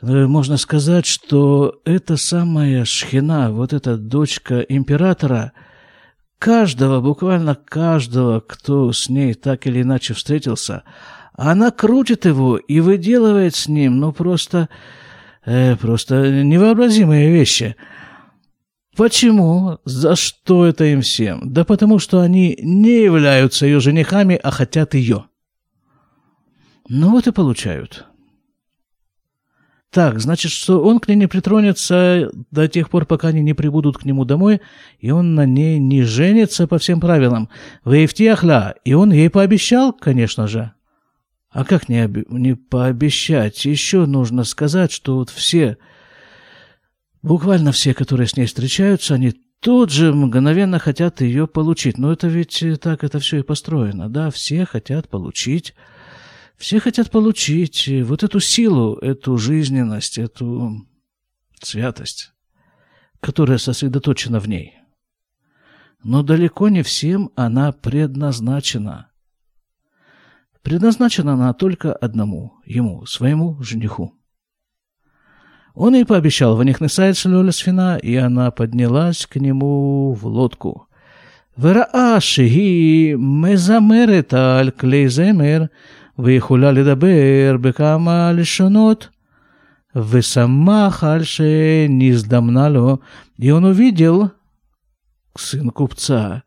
э, 0.00 0.26
можно 0.26 0.56
сказать, 0.56 1.06
что 1.06 1.80
эта 1.84 2.16
самая 2.16 2.84
шхина, 2.84 3.50
вот 3.50 3.72
эта 3.72 3.96
дочка 3.96 4.60
императора– 4.60 5.52
каждого, 6.40 7.00
буквально 7.00 7.54
каждого, 7.54 8.40
кто 8.40 8.92
с 8.92 9.08
ней 9.08 9.34
так 9.34 9.66
или 9.68 9.82
иначе 9.82 10.14
встретился, 10.14 10.82
она 11.34 11.70
крутит 11.70 12.24
его 12.24 12.56
и 12.56 12.80
выделывает 12.80 13.54
с 13.54 13.68
ним, 13.68 14.00
ну, 14.00 14.12
просто, 14.12 14.68
э, 15.44 15.76
просто 15.76 16.42
невообразимые 16.42 17.30
вещи. 17.30 17.76
Почему? 18.96 19.78
За 19.84 20.16
что 20.16 20.66
это 20.66 20.84
им 20.84 21.02
всем? 21.02 21.52
Да 21.52 21.64
потому 21.64 21.98
что 21.98 22.20
они 22.20 22.58
не 22.60 23.02
являются 23.02 23.66
ее 23.66 23.78
женихами, 23.78 24.38
а 24.42 24.50
хотят 24.50 24.94
ее. 24.94 25.26
Ну 26.92 27.12
вот 27.12 27.28
и 27.28 27.30
получают. 27.32 28.04
Так, 29.90 30.18
значит, 30.18 30.50
что 30.50 30.82
он 30.82 30.98
к 30.98 31.06
ней 31.06 31.14
не 31.14 31.28
притронется 31.28 32.30
до 32.50 32.66
тех 32.66 32.90
пор, 32.90 33.06
пока 33.06 33.28
они 33.28 33.42
не 33.42 33.54
прибудут 33.54 33.98
к 33.98 34.04
нему 34.04 34.24
домой, 34.24 34.60
и 34.98 35.12
он 35.12 35.36
на 35.36 35.46
ней 35.46 35.78
не 35.78 36.02
женится 36.02 36.66
по 36.66 36.78
всем 36.78 37.00
правилам. 37.00 37.48
Вейфтиахля, 37.84 38.74
и 38.84 38.94
он 38.94 39.12
ей 39.12 39.30
пообещал, 39.30 39.92
конечно 39.92 40.48
же. 40.48 40.72
А 41.50 41.64
как 41.64 41.88
не, 41.88 42.04
оби- 42.04 42.26
не 42.28 42.54
пообещать? 42.54 43.64
Еще 43.64 44.06
нужно 44.06 44.42
сказать, 44.42 44.90
что 44.90 45.14
вот 45.14 45.30
все, 45.30 45.78
буквально 47.22 47.70
все, 47.70 47.94
которые 47.94 48.26
с 48.26 48.36
ней 48.36 48.46
встречаются, 48.46 49.14
они 49.14 49.32
тут 49.60 49.92
же 49.92 50.12
мгновенно 50.12 50.80
хотят 50.80 51.20
ее 51.20 51.46
получить. 51.46 51.98
Но 51.98 52.12
это 52.12 52.26
ведь 52.26 52.64
так 52.80 53.04
это 53.04 53.20
все 53.20 53.38
и 53.38 53.42
построено, 53.42 54.08
да? 54.08 54.32
Все 54.32 54.64
хотят 54.64 55.08
получить 55.08 55.74
все 56.60 56.78
хотят 56.78 57.10
получить 57.10 57.88
вот 58.04 58.22
эту 58.22 58.38
силу, 58.38 58.96
эту 58.96 59.38
жизненность, 59.38 60.18
эту 60.18 60.86
святость, 61.62 62.32
которая 63.18 63.56
сосредоточена 63.56 64.40
в 64.40 64.46
ней. 64.46 64.74
Но 66.04 66.22
далеко 66.22 66.68
не 66.68 66.82
всем 66.82 67.30
она 67.34 67.72
предназначена. 67.72 69.10
Предназначена 70.60 71.32
она 71.32 71.54
только 71.54 71.94
одному, 71.94 72.52
ему, 72.66 73.06
своему 73.06 73.62
жениху. 73.62 74.14
Он 75.72 75.94
и 75.94 76.04
пообещал 76.04 76.56
в 76.56 76.58
них 76.62 76.80
ванихнесается 76.80 77.30
Лёля 77.30 77.52
Сфина, 77.52 77.96
и 77.96 78.16
она 78.16 78.50
поднялась 78.50 79.24
к 79.24 79.36
нему 79.36 80.12
в 80.12 80.26
лодку. 80.26 80.88
«Вераа 81.56 82.20
шиги 82.20 83.14
мезамерет 83.14 84.34
аль 84.34 84.72
клейземер», 84.72 85.70
ויכולה 86.19 86.71
לדבר 86.71 87.57
בכמה 87.61 88.31
לשונות, 88.31 89.09
ושמח 89.95 91.03
על 91.03 91.23
שנזדמנה 91.23 92.69
לו, 92.69 92.97
и 93.39 93.49
он 93.51 93.65
увидел, 93.65 94.29
сын 95.37 95.69
купца, 95.69 96.43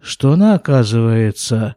что 0.00 0.32
она, 0.32 0.54
оказывается, 0.54 1.76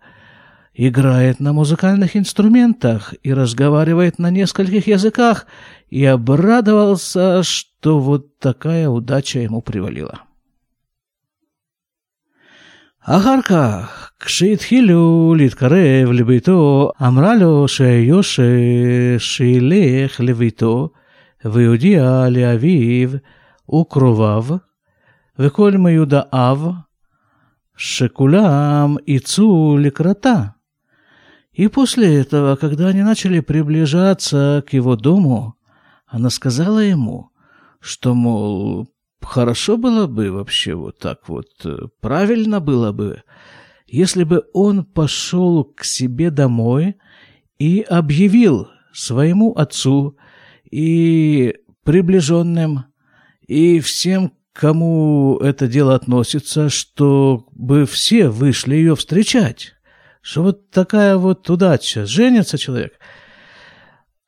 играет 0.73 1.39
на 1.39 1.53
музыкальных 1.53 2.15
инструментах 2.15 3.13
и 3.21 3.33
разговаривает 3.33 4.19
на 4.19 4.29
нескольких 4.29 4.87
языках, 4.87 5.45
и 5.89 6.05
обрадовался, 6.05 7.43
что 7.43 7.99
вот 7.99 8.39
такая 8.39 8.89
удача 8.89 9.39
ему 9.39 9.61
привалила. 9.61 10.21
אחר 13.07 13.41
כך, 13.41 14.11
כשהתחילו 14.19 15.35
להתקרב 15.37 16.11
לביתו, 16.11 16.91
אמרה 17.01 17.35
לו 17.35 17.67
שיושר 17.67 18.43
שילך 19.17 20.19
לביתו 20.19 20.89
ויודיע 21.45 22.25
לאביו 22.29 23.09
וקרוביו 23.69 24.45
וכל 25.39 25.71
מיודעיו 25.71 26.59
шекулям 27.75 28.97
и 29.05 29.19
цули 29.19 29.89
крота. 29.89 30.55
И 31.53 31.67
после 31.67 32.19
этого, 32.19 32.55
когда 32.55 32.87
они 32.87 33.03
начали 33.03 33.39
приближаться 33.39 34.63
к 34.67 34.73
его 34.73 34.95
дому, 34.95 35.55
она 36.07 36.29
сказала 36.31 36.79
ему, 36.79 37.29
что, 37.79 38.15
мол, 38.15 38.87
хорошо 39.22 39.76
было 39.76 40.06
бы 40.06 40.30
вообще 40.30 40.74
вот 40.74 40.98
так 40.98 41.28
вот, 41.28 41.48
правильно 42.00 42.60
было 42.60 42.92
бы, 42.92 43.22
если 43.86 44.24
бы 44.24 44.44
он 44.52 44.84
пошел 44.84 45.64
к 45.64 45.84
себе 45.84 46.30
домой 46.30 46.96
и 47.58 47.80
объявил 47.80 48.68
своему 48.92 49.52
отцу 49.52 50.16
и 50.70 51.54
приближенным, 51.84 52.84
и 53.46 53.80
всем, 53.80 54.32
кому 54.52 55.38
это 55.38 55.68
дело 55.68 55.94
относится, 55.94 56.68
чтобы 56.68 57.86
все 57.86 58.28
вышли 58.28 58.76
ее 58.76 58.94
встречать. 58.94 59.74
Что 60.20 60.42
вот 60.42 60.70
такая 60.70 61.16
вот 61.16 61.48
удача. 61.48 62.04
Женится 62.04 62.58
человек. 62.58 62.92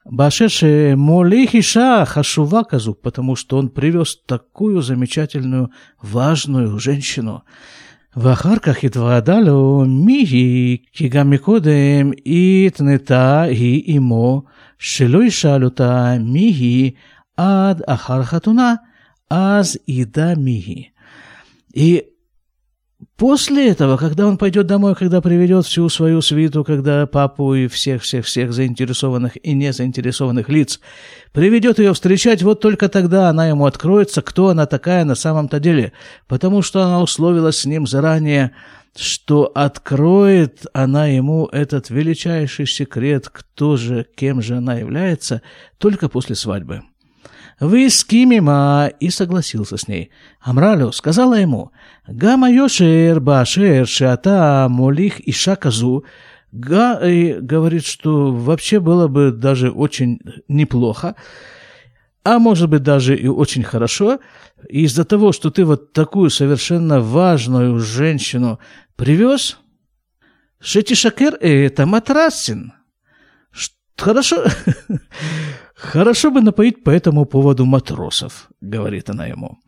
Башеше 0.04 0.94
Молихиша 0.96 2.06
Хашува 2.06 2.64
Казу, 2.64 2.94
потому 2.94 3.36
что 3.36 3.58
он 3.58 3.68
привез 3.68 4.16
такую 4.26 4.80
замечательную, 4.80 5.70
важную 6.00 6.78
женщину. 6.78 7.44
В 8.14 8.26
Ахарках 8.28 8.82
и 8.82 8.88
Твадалю 8.88 9.84
Михи 9.84 10.88
Кигамикодем 10.92 12.10
и 12.10 12.70
Тнета 12.70 13.48
и 13.48 13.96
Имо 13.96 14.46
Шилой 14.78 15.30
Шалюта 15.30 16.18
Михи 16.18 16.96
Ад 17.36 17.80
Ахархатуна 17.86 18.80
Аз 19.28 19.78
Ида 19.86 20.34
Михи. 20.34 20.92
И 21.72 22.09
после 23.20 23.68
этого, 23.68 23.98
когда 23.98 24.26
он 24.26 24.38
пойдет 24.38 24.66
домой, 24.66 24.94
когда 24.94 25.20
приведет 25.20 25.66
всю 25.66 25.86
свою 25.90 26.22
свиту, 26.22 26.64
когда 26.64 27.06
папу 27.06 27.54
и 27.54 27.68
всех-всех-всех 27.68 28.50
заинтересованных 28.50 29.36
и 29.44 29.52
не 29.52 29.74
заинтересованных 29.74 30.48
лиц 30.48 30.80
приведет 31.32 31.78
ее 31.78 31.92
встречать, 31.92 32.42
вот 32.42 32.60
только 32.60 32.88
тогда 32.88 33.28
она 33.28 33.46
ему 33.46 33.66
откроется, 33.66 34.22
кто 34.22 34.48
она 34.48 34.64
такая 34.64 35.04
на 35.04 35.14
самом-то 35.14 35.60
деле, 35.60 35.92
потому 36.28 36.62
что 36.62 36.82
она 36.82 37.02
условилась 37.02 37.58
с 37.58 37.66
ним 37.66 37.86
заранее, 37.86 38.52
что 38.96 39.52
откроет 39.54 40.64
она 40.72 41.06
ему 41.06 41.44
этот 41.52 41.90
величайший 41.90 42.66
секрет, 42.66 43.28
кто 43.28 43.76
же, 43.76 44.06
кем 44.16 44.40
же 44.40 44.56
она 44.56 44.76
является, 44.76 45.42
только 45.76 46.08
после 46.08 46.36
свадьбы. 46.36 46.84
Вы 47.60 47.90
с 47.90 48.04
Кимима 48.04 48.90
и 49.00 49.10
согласился 49.10 49.76
с 49.76 49.86
ней. 49.86 50.10
Амралю 50.40 50.92
сказала 50.92 51.34
ему, 51.34 51.72
Гама 52.08 52.50
Йошер 52.50 53.20
Башер 53.20 53.86
Шата 53.86 54.66
Молих 54.70 55.20
и 55.20 55.30
Шаказу, 55.30 56.06
Га, 56.52 56.98
и 57.06 57.34
говорит, 57.34 57.84
что 57.84 58.32
вообще 58.32 58.80
было 58.80 59.08
бы 59.08 59.30
даже 59.30 59.70
очень 59.70 60.20
неплохо, 60.48 61.16
а 62.24 62.38
может 62.38 62.70
быть 62.70 62.82
даже 62.82 63.14
и 63.14 63.28
очень 63.28 63.62
хорошо, 63.62 64.20
из-за 64.68 65.04
того, 65.04 65.32
что 65.32 65.50
ты 65.50 65.66
вот 65.66 65.92
такую 65.92 66.30
совершенно 66.30 67.00
важную 67.00 67.78
женщину 67.78 68.58
привез, 68.96 69.58
Шетишакер 70.60 71.34
это 71.40 71.84
матрасин. 71.84 72.72
Хорошо, 73.96 74.44
«Хорошо 75.80 76.30
бы 76.30 76.42
напоить 76.42 76.84
по 76.84 76.90
этому 76.90 77.24
поводу 77.24 77.64
матросов»,— 77.64 78.50
говорит 78.60 79.08
она 79.08 79.26
ему. 79.26 79.58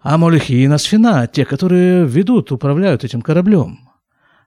«А 0.00 0.18
молихи 0.18 0.64
и 0.64 0.68
насфина, 0.68 1.28
те, 1.28 1.44
которые 1.44 2.04
ведут, 2.04 2.50
управляют 2.50 3.04
этим 3.04 3.22
кораблем. 3.22 3.78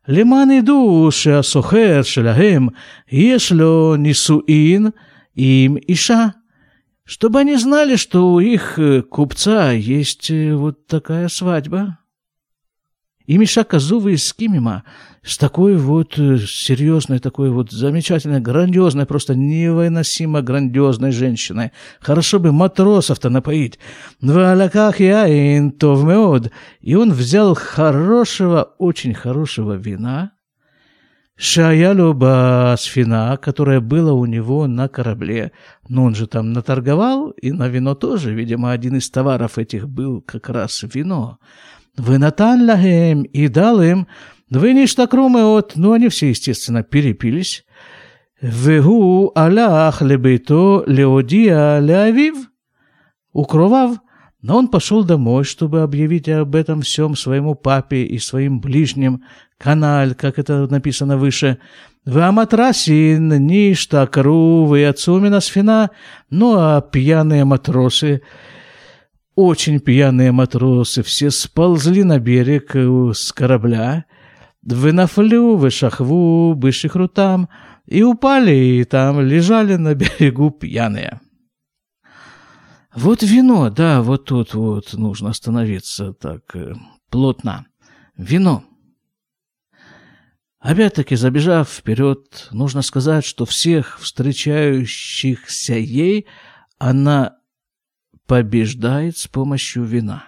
Лиман 0.05 0.59
иду, 0.59 1.09
шеасохер, 1.09 2.03
шелагем, 2.05 2.75
ешло 3.09 3.95
нисуин, 3.95 4.93
им 5.35 5.77
иша». 5.87 6.33
Чтобы 7.05 7.39
они 7.39 7.55
знали, 7.55 7.95
что 7.95 8.33
у 8.33 8.41
их 8.41 8.77
э, 8.77 9.01
купца 9.01 9.71
есть 9.71 10.29
э, 10.29 10.53
вот 10.53 10.87
такая 10.87 11.29
свадьба. 11.29 11.99
И 13.27 13.37
Миша 13.37 13.65
Казува 13.65 14.09
из 14.09 14.25
Скимима 14.25 14.83
с 15.21 15.37
такой 15.37 15.75
вот 15.75 16.17
э, 16.17 16.37
серьезной, 16.37 17.19
такой 17.19 17.49
вот 17.49 17.71
замечательной, 17.71 18.39
грандиозной, 18.39 19.05
просто 19.05 19.35
невыносимо 19.35 20.41
грандиозной 20.41 21.11
женщиной. 21.11 21.71
Хорошо 21.99 22.39
бы 22.39 22.53
матросов-то 22.53 23.29
напоить. 23.29 23.79
В 24.21 24.37
алаках 24.37 25.01
яин 25.01 25.71
тов 25.71 26.03
меод. 26.03 26.51
И 26.79 26.95
он 26.95 27.11
взял 27.11 27.53
хорошего, 27.53 28.75
очень 28.77 29.13
хорошего 29.13 29.73
вина, 29.73 30.31
Шаялю 31.39 32.15
Басфина, 32.15 33.37
которое 33.39 33.79
было 33.79 34.11
у 34.11 34.25
него 34.25 34.65
на 34.65 34.87
корабле. 34.87 35.51
Но 35.87 36.05
он 36.05 36.15
же 36.15 36.25
там 36.25 36.51
наторговал, 36.51 37.29
и 37.29 37.51
на 37.51 37.67
вино 37.67 37.93
тоже. 37.93 38.33
Видимо, 38.33 38.71
один 38.71 38.95
из 38.95 39.07
товаров 39.11 39.59
этих 39.59 39.87
был 39.87 40.21
как 40.21 40.49
раз 40.49 40.83
вино. 40.91 41.37
Вынатан 41.97 42.65
лагем 42.67 43.23
и 43.23 43.47
дал 43.47 43.81
им 43.81 44.07
Двойништакру 44.49 45.27
от, 45.55 45.75
ну 45.75 45.91
они 45.91 46.07
все, 46.07 46.29
естественно, 46.29 46.81
перепились. 46.81 47.65
Вегу 48.39 49.31
алях 49.35 50.01
лебейто 50.01 50.83
леодия 50.87 51.79
леавив, 51.79 52.49
укровав, 53.33 53.97
но 54.41 54.57
он 54.57 54.69
пошел 54.69 55.03
домой, 55.03 55.43
чтобы 55.43 55.81
объявить 55.81 56.29
об 56.29 56.55
этом 56.55 56.81
всем 56.81 57.15
своему 57.15 57.55
папе 57.55 58.03
и 58.03 58.19
своим 58.19 58.61
ближним, 58.61 59.23
каналь, 59.57 60.15
как 60.15 60.39
это 60.39 60.67
написано 60.67 61.17
выше. 61.17 61.57
В 62.05 62.17
Аматрасин, 62.19 63.45
Ништакру, 63.47 64.65
в 64.65 64.87
Ацумина 64.87 65.41
Сфина, 65.41 65.89
ну 66.29 66.55
а 66.57 66.79
пьяные 66.79 67.43
матросы, 67.43 68.21
очень 69.37 69.79
пьяные 69.79 70.31
матросы, 70.31 71.03
все 71.03 71.29
сползли 71.29 72.03
на 72.03 72.17
берег 72.17 72.75
с 72.75 73.31
корабля, 73.31 74.05
Вынафлю, 74.63 75.55
вышахву, 75.55 76.55
бышихрутам, 76.55 77.47
и 77.85 78.01
упали, 78.01 78.51
и 78.51 78.83
там 78.83 79.21
лежали 79.21 79.75
на 79.75 79.93
берегу 79.93 80.49
пьяные. 80.49 81.21
Вот 82.95 83.21
вино, 83.21 83.69
да, 83.69 84.01
вот 84.01 84.25
тут 84.25 84.55
вот 84.55 84.93
нужно 84.93 85.29
остановиться 85.29 86.13
так 86.13 86.55
э, 86.55 86.73
плотно. 87.11 87.67
Вино. 88.17 88.63
Опять-таки, 90.59 91.15
забежав 91.15 91.69
вперед, 91.69 92.47
нужно 92.51 92.81
сказать, 92.81 93.23
что 93.23 93.45
всех 93.45 93.99
встречающихся 93.99 95.75
ей 95.75 96.25
она 96.79 97.36
побеждает 98.27 99.17
с 99.17 99.27
помощью 99.27 99.83
вина. 99.83 100.25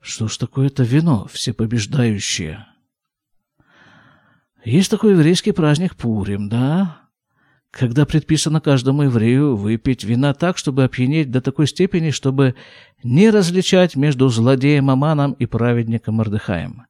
Что 0.00 0.28
ж 0.28 0.36
такое 0.36 0.66
это 0.66 0.82
вино, 0.82 1.26
всепобеждающее? 1.32 2.66
Есть 4.64 4.90
такой 4.90 5.12
еврейский 5.12 5.52
праздник 5.52 5.96
Пурим, 5.96 6.48
да? 6.48 7.02
Когда 7.70 8.04
предписано 8.04 8.60
каждому 8.60 9.02
еврею 9.02 9.54
выпить 9.54 10.02
вина 10.02 10.34
так, 10.34 10.58
чтобы 10.58 10.84
опьянеть 10.84 11.30
до 11.30 11.40
такой 11.40 11.66
степени, 11.66 12.10
чтобы 12.10 12.54
не 13.02 13.30
различать 13.30 13.96
между 13.96 14.28
злодеем 14.28 14.90
Аманом 14.90 15.32
и 15.32 15.46
праведником 15.46 16.16
Мордыхаем. 16.16 16.86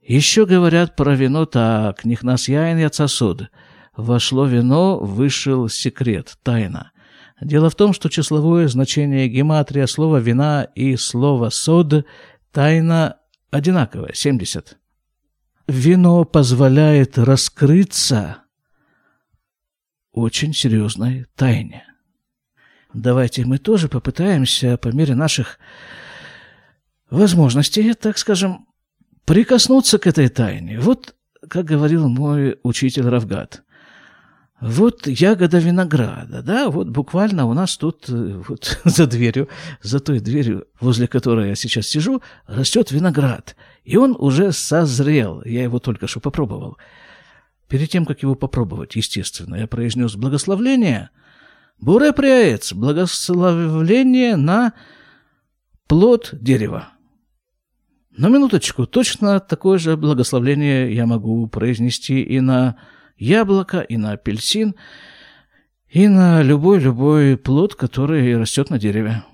Еще 0.00 0.46
говорят 0.46 0.94
про 0.94 1.14
вино 1.16 1.44
так, 1.44 2.04
«Нихнас 2.04 2.48
яин 2.48 2.78
яцасуд». 2.78 3.50
Вошло 3.96 4.46
вино, 4.46 4.98
вышел 4.98 5.68
секрет, 5.68 6.36
тайна. 6.42 6.92
Дело 7.40 7.68
в 7.68 7.74
том, 7.74 7.92
что 7.92 8.08
числовое 8.08 8.68
значение 8.68 9.28
гематрия 9.28 9.86
слова 9.86 10.18
«вина» 10.18 10.64
и 10.74 10.96
слова 10.96 11.50
«сод» 11.50 12.06
тайна 12.50 13.18
одинаковая, 13.50 14.12
70 14.14 14.78
вино 15.66 16.24
позволяет 16.24 17.18
раскрыться 17.18 18.38
очень 20.12 20.54
серьезной 20.54 21.26
тайне. 21.34 21.84
Давайте 22.94 23.44
мы 23.44 23.58
тоже 23.58 23.88
попытаемся 23.88 24.78
по 24.78 24.88
мере 24.88 25.14
наших 25.14 25.58
возможностей, 27.10 27.92
так 27.94 28.16
скажем, 28.16 28.66
прикоснуться 29.24 29.98
к 29.98 30.06
этой 30.06 30.28
тайне. 30.28 30.80
Вот, 30.80 31.14
как 31.48 31.66
говорил 31.66 32.08
мой 32.08 32.58
учитель 32.62 33.08
Равгат, 33.08 33.62
Вот 34.60 35.06
ягода 35.06 35.58
винограда, 35.58 36.42
да, 36.42 36.70
вот 36.70 36.88
буквально 36.88 37.44
у 37.44 37.52
нас 37.52 37.76
тут 37.76 38.08
э, 38.08 38.42
вот 38.48 38.80
за 38.84 39.06
дверью, 39.06 39.48
за 39.82 40.00
той 40.00 40.20
дверью, 40.20 40.66
возле 40.80 41.06
которой 41.06 41.50
я 41.50 41.54
сейчас 41.54 41.86
сижу, 41.86 42.22
растет 42.46 42.90
виноград. 42.90 43.54
И 43.84 43.98
он 43.98 44.16
уже 44.18 44.52
созрел, 44.52 45.42
я 45.44 45.62
его 45.62 45.78
только 45.78 46.06
что 46.06 46.20
попробовал. 46.20 46.78
Перед 47.68 47.90
тем, 47.90 48.06
как 48.06 48.22
его 48.22 48.34
попробовать, 48.34 48.96
естественно, 48.96 49.56
я 49.56 49.66
произнес 49.66 50.16
благословление. 50.16 51.10
Буре 51.78 52.14
приаец, 52.14 52.72
благословление 52.72 54.36
на 54.36 54.72
плод 55.86 56.30
дерева. 56.32 56.88
На 58.16 58.28
минуточку, 58.28 58.86
точно 58.86 59.40
такое 59.40 59.76
же 59.76 59.98
благословление 59.98 60.94
я 60.94 61.04
могу 61.04 61.46
произнести 61.48 62.22
и 62.22 62.40
на 62.40 62.76
яблоко, 63.16 63.80
и 63.80 63.96
на 63.96 64.12
апельсин, 64.12 64.74
и 65.88 66.08
на 66.08 66.42
любой-любой 66.42 67.36
плод, 67.36 67.74
который 67.74 68.36
растет 68.36 68.70
на 68.70 68.78
дереве. 68.78 69.24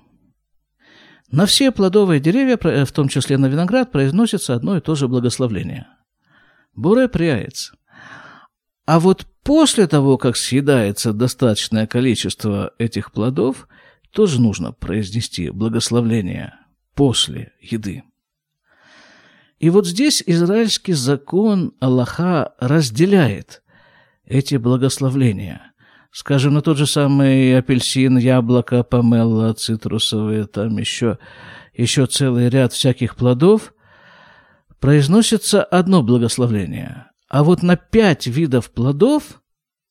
На 1.31 1.45
все 1.47 1.71
плодовые 1.71 2.19
деревья, 2.19 2.57
в 2.85 2.91
том 2.91 3.07
числе 3.07 3.37
на 3.37 3.47
виноград, 3.47 3.91
произносится 3.91 4.53
одно 4.53 4.77
и 4.77 4.81
то 4.81 4.93
же 4.93 5.07
благословление. 5.07 5.87
Буре 6.75 7.07
приаец. 7.07 7.73
А 8.85 8.99
вот 8.99 9.25
после 9.43 9.87
того, 9.87 10.17
как 10.17 10.37
съедается 10.37 11.11
достаточное 11.11 11.87
количество 11.87 12.73
этих 12.77 13.11
плодов, 13.11 13.67
тоже 14.11 14.39
нужно 14.39 14.73
произнести 14.73 15.49
благословление 15.49 16.53
после 16.93 17.53
еды. 17.59 18.03
И 19.57 19.69
вот 19.69 19.87
здесь 19.87 20.21
израильский 20.25 20.93
закон 20.93 21.73
Аллаха 21.79 22.53
разделяет 22.59 23.62
эти 24.33 24.55
благословления. 24.55 25.73
Скажем, 26.11 26.53
на 26.55 26.61
тот 26.61 26.77
же 26.77 26.87
самый 26.87 27.57
апельсин, 27.57 28.17
яблоко, 28.17 28.83
помело, 28.83 29.53
цитрусовые, 29.53 30.45
там 30.45 30.77
еще, 30.77 31.17
еще 31.73 32.05
целый 32.07 32.49
ряд 32.49 32.73
всяких 32.73 33.15
плодов, 33.15 33.73
произносится 34.79 35.63
одно 35.63 36.03
благословление. 36.03 37.07
А 37.29 37.43
вот 37.43 37.63
на 37.63 37.75
пять 37.75 38.27
видов 38.27 38.71
плодов 38.71 39.41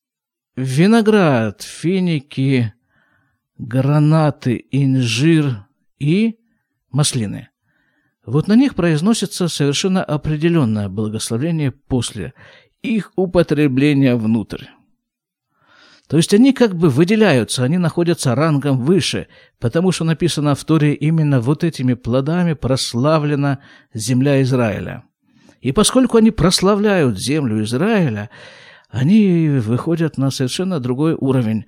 –виноград, 0.57 1.63
финики, 1.63 2.75
гранаты, 3.59 4.65
инжир 4.71 5.67
и 5.99 6.39
маслины. 6.91 7.49
Вот 8.25 8.47
на 8.47 8.55
них 8.55 8.77
произносится 8.77 9.49
совершенно 9.49 10.05
определенное 10.05 10.89
благословение 10.89 11.73
после 11.73 12.35
их 12.83 13.13
употребления 13.17 14.17
внутрь. 14.17 14.67
То 16.09 16.19
есть 16.19 16.35
они 16.35 16.53
как 16.53 16.77
бы 16.77 16.91
выделяются, 16.91 17.65
они 17.65 17.79
находятся 17.79 18.35
рангом 18.35 18.81
выше, 18.81 19.29
потому 19.59 19.93
что 19.93 20.05
написано 20.05 20.55
в 20.55 20.63
Торе 20.65 20.93
именно 20.95 21.41
вот 21.41 21.65
этими 21.65 21.95
плодами 21.95 22.53
прославлена 22.53 23.61
земля 23.95 24.43
Израиля. 24.43 25.05
И 25.63 25.73
поскольку 25.73 26.19
они 26.19 26.31
прославляют 26.31 27.19
землю 27.19 27.63
Израиля, 27.63 28.29
они 28.91 29.49
выходят 29.49 30.19
на 30.19 30.31
совершенно 30.31 30.81
другой 30.81 31.15
уровень 31.15 31.65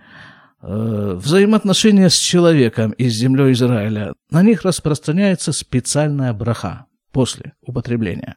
э, 0.61 1.15
взаимоотношения 1.17 2.11
с 2.11 2.17
человеком 2.17 2.91
и 2.91 3.09
с 3.09 3.15
землей 3.15 3.53
Израиля. 3.53 4.13
На 4.31 4.43
них 4.43 4.63
распространяется 4.63 5.53
специальная 5.53 6.35
браха 6.35 6.85
после 7.13 7.55
употребления. 7.63 8.37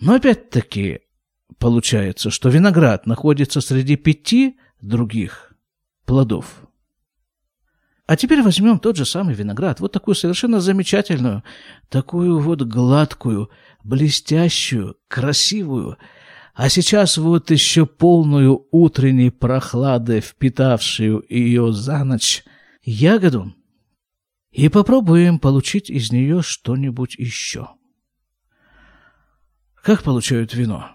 Но 0.00 0.14
опять-таки 0.14 1.00
получается, 1.58 2.30
что 2.30 2.48
виноград 2.48 3.06
находится 3.06 3.60
среди 3.60 3.96
пяти 3.96 4.56
других 4.80 5.52
плодов. 6.06 6.62
А 8.06 8.16
теперь 8.16 8.42
возьмем 8.42 8.80
тот 8.80 8.96
же 8.96 9.04
самый 9.04 9.34
виноград, 9.34 9.78
вот 9.78 9.92
такую 9.92 10.16
совершенно 10.16 10.60
замечательную, 10.60 11.44
такую 11.88 12.40
вот 12.40 12.62
гладкую, 12.62 13.50
блестящую, 13.84 14.96
красивую, 15.06 15.96
а 16.54 16.68
сейчас 16.68 17.18
вот 17.18 17.50
еще 17.52 17.86
полную 17.86 18.66
утренней 18.72 19.30
прохлады, 19.30 20.20
впитавшую 20.20 21.24
ее 21.28 21.72
за 21.72 22.02
ночь, 22.02 22.42
ягоду, 22.82 23.54
и 24.50 24.68
попробуем 24.68 25.38
получить 25.38 25.88
из 25.88 26.10
нее 26.10 26.42
что-нибудь 26.42 27.14
еще. 27.16 27.68
Как 29.82 30.02
получают 30.02 30.54
вино? 30.54 30.90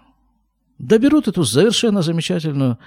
Да 0.78 0.98
берут 0.98 1.26
эту 1.26 1.44
совершенно 1.44 2.02
замечательную, 2.02 2.78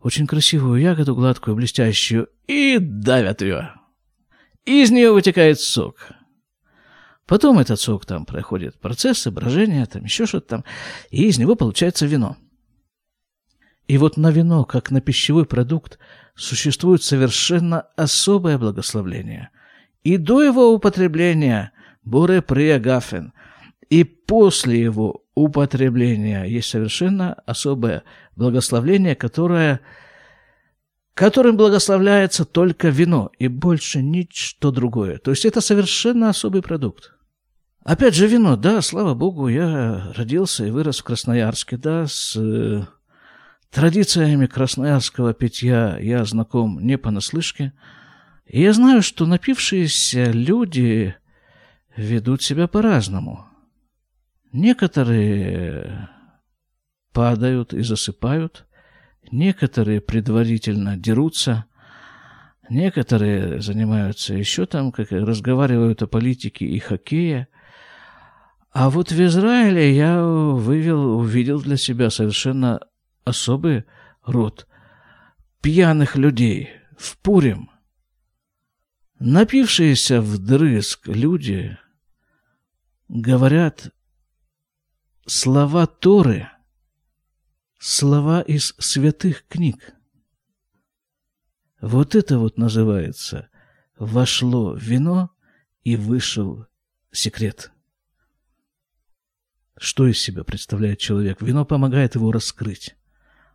очень 0.00 0.26
красивую 0.26 0.80
ягоду, 0.80 1.14
гладкую, 1.14 1.56
блестящую, 1.56 2.28
и 2.46 2.78
давят 2.78 3.42
ее. 3.42 3.72
Из 4.64 4.90
нее 4.90 5.12
вытекает 5.12 5.60
сок. 5.60 5.96
Потом 7.26 7.58
этот 7.58 7.80
сок 7.80 8.06
там 8.06 8.26
проходит 8.26 8.78
процессы, 8.78 9.30
брожения, 9.30 9.86
там 9.86 10.04
еще 10.04 10.26
что-то 10.26 10.48
там, 10.48 10.64
и 11.10 11.26
из 11.26 11.38
него 11.38 11.54
получается 11.54 12.06
вино. 12.06 12.36
И 13.86 13.96
вот 13.96 14.16
на 14.16 14.30
вино, 14.30 14.64
как 14.64 14.90
на 14.90 15.00
пищевой 15.00 15.46
продукт, 15.46 15.98
существует 16.34 17.02
совершенно 17.02 17.82
особое 17.96 18.58
благословление. 18.58 19.50
И 20.04 20.16
до 20.16 20.42
его 20.42 20.72
употребления 20.72 21.72
буре 22.02 22.42
приагафен, 22.42 23.32
и 23.88 24.04
после 24.04 24.80
его 24.80 25.24
употребления 25.42 26.44
есть 26.44 26.68
совершенно 26.68 27.34
особое 27.46 28.02
благословление, 28.36 29.14
которое, 29.14 29.80
которым 31.14 31.56
благословляется 31.56 32.44
только 32.44 32.88
вино 32.88 33.30
и 33.38 33.48
больше 33.48 34.02
ничто 34.02 34.70
другое. 34.70 35.18
То 35.18 35.30
есть 35.30 35.44
это 35.44 35.60
совершенно 35.60 36.28
особый 36.28 36.62
продукт. 36.62 37.12
Опять 37.84 38.14
же 38.14 38.26
вино, 38.26 38.56
да, 38.56 38.82
слава 38.82 39.14
богу, 39.14 39.48
я 39.48 40.12
родился 40.14 40.66
и 40.66 40.70
вырос 40.70 40.98
в 40.98 41.04
Красноярске, 41.04 41.76
да, 41.78 42.06
с 42.06 42.36
э, 42.36 42.84
традициями 43.70 44.46
красноярского 44.46 45.32
питья 45.32 45.98
я 45.98 46.24
знаком 46.24 46.80
не 46.84 46.98
понаслышке. 46.98 47.72
И 48.46 48.60
я 48.62 48.72
знаю, 48.72 49.02
что 49.02 49.26
напившиеся 49.26 50.30
люди 50.32 51.14
ведут 51.96 52.42
себя 52.42 52.66
по-разному. 52.66 53.47
Некоторые 54.52 56.08
падают 57.12 57.74
и 57.74 57.82
засыпают, 57.82 58.66
некоторые 59.30 60.00
предварительно 60.00 60.96
дерутся, 60.96 61.66
некоторые 62.70 63.60
занимаются 63.60 64.34
еще 64.34 64.64
там, 64.64 64.90
как 64.90 65.12
разговаривают 65.12 66.02
о 66.02 66.06
политике 66.06 66.64
и 66.64 66.78
хоккее. 66.78 67.48
А 68.72 68.88
вот 68.88 69.12
в 69.12 69.20
Израиле 69.20 69.94
я 69.94 70.22
вывел, 70.22 71.18
увидел 71.18 71.60
для 71.60 71.76
себя 71.76 72.08
совершенно 72.10 72.80
особый 73.24 73.84
род 74.24 74.66
пьяных 75.60 76.16
людей 76.16 76.70
в 76.96 77.18
Пурим. 77.18 77.70
Напившиеся 79.18 80.22
вдрызг 80.22 81.08
люди 81.08 81.76
говорят 83.08 83.90
слова 85.28 85.86
Торы, 85.86 86.48
слова 87.78 88.40
из 88.40 88.74
святых 88.78 89.46
книг. 89.46 89.94
Вот 91.80 92.14
это 92.14 92.38
вот 92.38 92.56
называется 92.56 93.50
«вошло 93.98 94.74
вино 94.74 95.30
и 95.84 95.96
вышел 95.96 96.66
секрет». 97.12 97.70
Что 99.76 100.08
из 100.08 100.20
себя 100.20 100.42
представляет 100.42 100.98
человек? 100.98 101.40
Вино 101.40 101.64
помогает 101.64 102.16
его 102.16 102.32
раскрыть, 102.32 102.96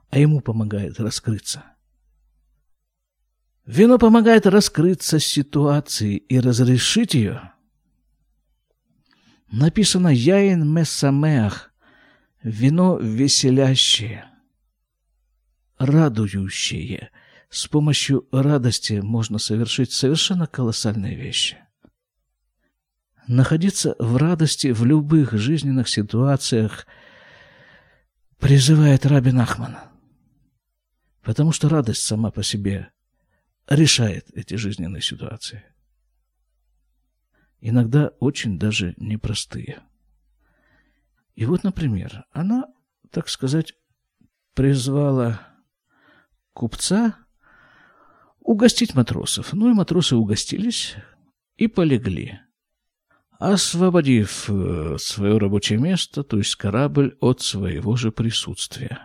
а 0.10 0.20
ему 0.20 0.40
помогает 0.40 1.00
раскрыться. 1.00 1.66
Вино 3.66 3.98
помогает 3.98 4.46
раскрыться 4.46 5.20
ситуации 5.20 6.18
и 6.18 6.40
разрешить 6.40 7.14
ее– 7.14 7.50
Написано 9.54 10.08
«Яин 10.08 10.68
месамеах»— 10.68 11.72
вино 12.44 12.98
веселящее, 12.98 14.26
радующее. 15.78 17.12
С 17.52 17.68
помощью 17.68 18.28
радости 18.32 18.94
можно 18.94 19.38
совершить 19.38 19.92
совершенно 19.92 20.48
колоссальные 20.48 21.16
вещи. 21.16 21.60
Находиться 23.28 23.96
в 24.00 24.18
радости 24.18 24.72
в 24.72 24.86
любых 24.86 25.34
жизненных 25.34 25.88
ситуациях 25.88 26.88
призывает 28.40 29.06
Рабин 29.06 29.40
Ахман. 29.40 29.78
Потому 31.22 31.52
что 31.52 31.70
радость 31.70 32.02
сама 32.02 32.32
по 32.32 32.42
себе 32.42 32.90
решает 33.70 34.32
эти 34.34 34.56
жизненные 34.56 35.04
ситуации 35.04 35.64
иногда 37.63 38.09
очень 38.21 38.59
даже 38.59 38.95
непростые. 38.97 39.81
И 41.35 41.45
вот, 41.45 41.65
например, 41.65 42.25
она, 42.33 42.67
так 43.11 43.29
сказать, 43.29 43.75
призвала 44.55 45.41
купца 46.53 47.15
угостить 48.41 48.95
матросов. 48.95 49.53
Ну 49.53 49.71
и 49.71 49.75
матросы 49.75 50.17
угостились 50.17 50.97
и 51.57 51.69
полегли, 51.69 52.41
освободив 53.39 54.49
э, 54.49 54.97
свое 54.99 55.39
рабочее 55.39 55.79
место, 55.79 56.25
то 56.25 56.39
есть 56.39 56.57
корабль, 56.57 57.17
от 57.21 57.41
своего 57.41 57.97
же 57.97 58.11
присутствия. 58.11 58.99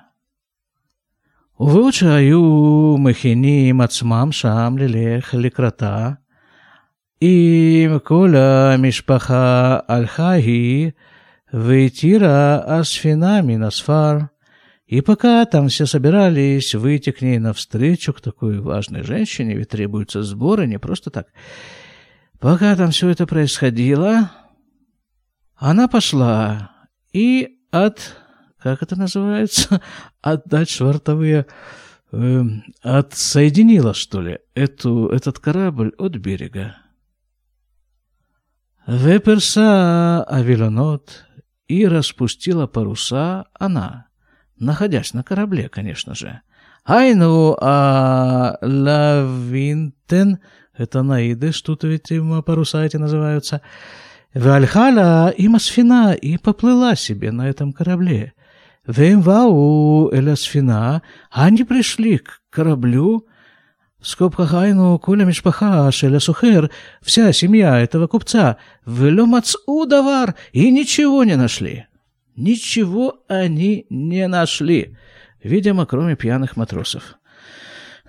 ובעוד 1.60 1.94
שהיו 1.94 2.96
מכינים 2.98 3.82
עצמם 3.82 4.32
שם 4.32 4.76
ללך 4.78 5.34
לקראתה, 5.34 6.12
אם 7.22 7.98
כל 8.04 8.36
המשפחה 8.36 9.80
הלכה 9.88 10.32
היא 10.32 10.92
והתירה 11.54 12.60
הספינה 12.66 13.42
מן 13.42 13.64
הספר, 13.64 14.18
и 14.86 15.02
пока 15.02 15.46
там 15.46 15.70
все 15.70 15.86
собирались 15.86 16.76
выйти 16.76 17.12
к 17.12 17.22
ней 17.22 17.40
навстречу, 17.40 18.14
к 18.14 18.22
такой 18.22 18.60
важной 18.60 19.04
женщине, 19.04 19.56
ведь 19.56 19.70
требуются 19.70 20.22
сборы, 20.22 20.68
не 20.68 20.78
просто 20.78 21.10
так. 21.10 21.28
Пока 22.40 22.76
там 22.76 22.92
все 22.92 23.10
это 23.10 23.26
происходило, 23.26 24.30
она 25.56 25.88
пошла 25.88 26.70
и 27.12 27.60
от 27.72 28.16
как 28.64 28.82
это 28.82 28.96
называется, 28.96 29.82
отдать 30.22 30.70
швартовые, 30.70 31.46
э, 32.14 32.44
отсоединила, 32.82 33.94
что 33.94 34.22
ли, 34.22 34.40
эту, 34.56 35.10
этот 35.10 35.40
корабль 35.40 35.94
от 35.98 36.16
берега. 36.16 36.78
Веперса 38.89 40.25
авилонот 40.25 41.27
и 41.67 41.87
распустила 41.87 42.67
паруса 42.67 43.45
она, 43.53 44.07
находясь 44.59 45.13
на 45.13 45.23
корабле, 45.23 45.69
конечно 45.69 46.15
же. 46.15 46.41
Айну 46.87 47.55
а 47.61 48.57
лавинтен, 48.63 50.39
это 50.75 51.03
наидыш, 51.03 51.61
тут 51.61 51.85
ведь 51.85 52.11
паруса 52.47 52.83
эти 52.83 52.97
называются, 52.97 53.61
Вальхала 54.33 55.29
и 55.29 55.49
Масфина 55.49 56.15
и 56.15 56.39
поплыла 56.39 56.95
себе 56.95 57.31
на 57.31 57.47
этом 57.47 57.75
корабле. 57.75 58.33
Вемвау 58.87 60.11
Элясфина, 60.15 61.03
они 61.31 61.65
пришли 61.65 62.17
к 62.17 62.41
кораблю, 62.49 63.28
в 64.01 64.07
скобках 64.07 64.55
Айну 64.55 64.99
Куля 64.99 65.25
Мишпаха 65.25 65.91
Шеля 65.91 66.21
Сухер, 66.21 66.71
вся 67.03 67.33
семья 67.33 67.81
этого 67.81 68.07
купца, 68.07 68.59
Веломацу 68.87 69.87
Давар, 69.87 70.35
и 70.53 70.71
ничего 70.71 71.25
не 71.25 71.37
нашли. 71.37 71.87
Ничего 72.37 73.25
они 73.29 73.87
не 73.91 74.29
нашли, 74.29 74.97
видимо, 75.43 75.87
кроме 75.87 76.15
пьяных 76.15 76.57
матросов. 76.57 77.19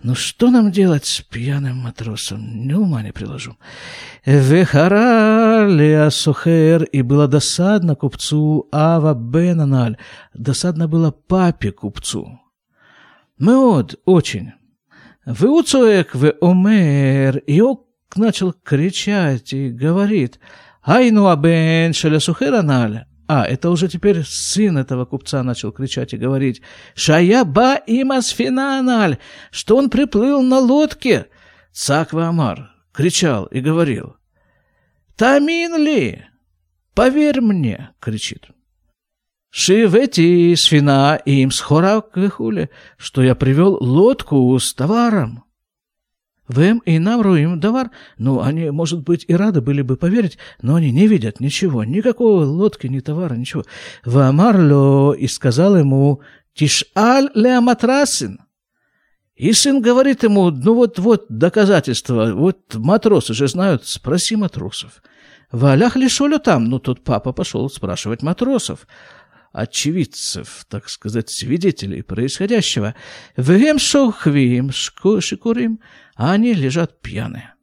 Ну 0.01 0.15
что 0.15 0.49
нам 0.49 0.71
делать 0.71 1.05
с 1.05 1.21
пьяным 1.21 1.77
матросом? 1.77 2.67
Ни 2.67 2.73
ума 2.73 3.01
не 3.01 3.11
приложу. 3.11 3.57
Вехара 4.25 5.67
Леасухер, 5.67 6.83
и 6.83 7.01
было 7.01 7.27
досадно 7.27 7.95
купцу 7.95 8.69
Ава 8.71 9.13
Бенаналь, 9.13 9.97
досадно 10.33 10.87
было 10.87 11.11
папе 11.11 11.71
купцу. 11.71 12.39
Меод, 13.39 13.99
очень. 14.05 14.53
Выуцуек 15.29 16.15
в 16.15 16.33
омер, 16.41 17.37
и 17.37 17.61
он 17.61 17.81
начал 18.15 18.51
кричать 18.51 19.53
и 19.53 19.69
говорит, 19.69 20.39
Айну 20.81 21.27
абен 21.27 21.93
шелясухер 21.93 22.55
аналь, 22.55 23.05
а, 23.27 23.45
это 23.45 23.69
уже 23.69 23.87
теперь 23.87 24.23
сын 24.23 24.79
этого 24.79 25.05
купца 25.05 25.43
начал 25.43 25.71
кричать 25.71 26.15
и 26.15 26.17
говорить. 26.17 26.63
«Шаяба 26.95 27.75
имас 27.85 28.29
финаналь!» 28.29 29.19
Что 29.51 29.77
он 29.77 29.91
приплыл 29.91 30.41
на 30.41 30.57
лодке. 30.57 31.27
Цаква 31.71 32.29
Амар 32.29 32.71
кричал 32.91 33.45
и 33.45 33.59
говорил. 33.59 34.15
«Тамин 35.15 35.77
ли? 35.77 36.25
Поверь 36.95 37.41
мне!»— 37.41 37.91
кричит. 37.99 38.47
«Шивети 39.51 40.55
свина 40.55 41.19
им 41.25 41.51
схорак 41.51 42.15
вихуле, 42.15 42.69
что 42.97 43.21
я 43.23 43.35
привел 43.35 43.77
лодку 43.81 44.57
с 44.59 44.73
товаром». 44.73 45.43
Вем 46.49 46.79
и 46.79 46.97
нам 46.97 47.21
руим 47.21 47.59
давар. 47.59 47.91
Ну, 48.17 48.41
они, 48.41 48.71
может 48.71 49.03
быть, 49.03 49.23
и 49.27 49.35
рады 49.35 49.61
были 49.61 49.83
бы 49.83 49.97
поверить, 49.97 50.39
но 50.63 50.75
они 50.75 50.91
не 50.91 51.05
видят 51.07 51.39
ничего, 51.39 51.83
никакого 51.83 52.43
лодки, 52.43 52.87
ни 52.87 52.99
товара, 52.99 53.35
ничего. 53.35 53.63
Вамарло 54.03 55.13
и 55.13 55.27
сказал 55.27 55.77
ему, 55.77 56.21
Тишаль 56.55 57.29
леаматрасин. 57.35 58.39
И 59.35 59.53
сын 59.53 59.81
говорит 59.81 60.23
ему, 60.23 60.49
ну 60.49 60.73
вот-вот 60.73 61.27
доказательства, 61.29 62.33
вот 62.33 62.75
матросы 62.75 63.33
же 63.33 63.47
знают, 63.47 63.85
спроси 63.85 64.35
матросов. 64.35 65.01
Валях 65.51 65.95
ли 65.95 66.09
шолю 66.09 66.39
там? 66.39 66.65
Ну, 66.65 66.79
тут 66.79 67.03
папа 67.03 67.31
пошел 67.31 67.69
спрашивать 67.69 68.21
матросов 68.21 68.87
очевидцев, 69.51 70.65
так 70.69 70.89
сказать, 70.89 71.29
свидетелей 71.29 72.01
происходящего. 72.01 72.95
Вем 73.37 73.79
шохвим 73.79 74.71
шикурим, 74.71 75.79
а 76.15 76.33
они 76.33 76.53
лежат 76.53 77.01
пьяные. 77.01 77.53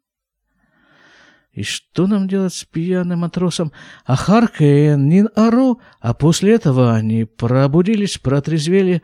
И 1.52 1.62
что 1.62 2.06
нам 2.06 2.28
делать 2.28 2.52
с 2.52 2.64
пьяным 2.64 3.20
матросом? 3.20 3.72
Ахаркен, 4.04 5.08
нин 5.08 5.30
ару, 5.34 5.80
а 6.00 6.12
после 6.12 6.54
этого 6.54 6.94
они 6.94 7.24
пробудились, 7.24 8.18
протрезвели, 8.18 9.00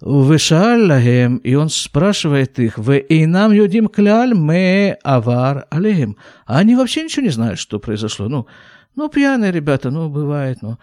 Вышаллахем, 0.00 1.38
и 1.38 1.54
он 1.54 1.68
спрашивает 1.70 2.60
их, 2.60 2.78
«Вы 2.78 2.98
и 2.98 3.26
нам 3.26 3.52
юдим 3.52 3.88
кляль 3.88 4.32
мы 4.32 4.96
авар 5.02 5.66
алейхим». 5.70 6.16
А 6.46 6.58
они 6.58 6.76
вообще 6.76 7.02
ничего 7.02 7.24
не 7.24 7.30
знают, 7.30 7.58
что 7.58 7.80
произошло. 7.80 8.28
Ну, 8.28 8.46
ну, 8.94 9.08
пьяные 9.08 9.50
ребята, 9.50 9.90
ну, 9.90 10.08
бывает, 10.08 10.58
ну. 10.62 10.78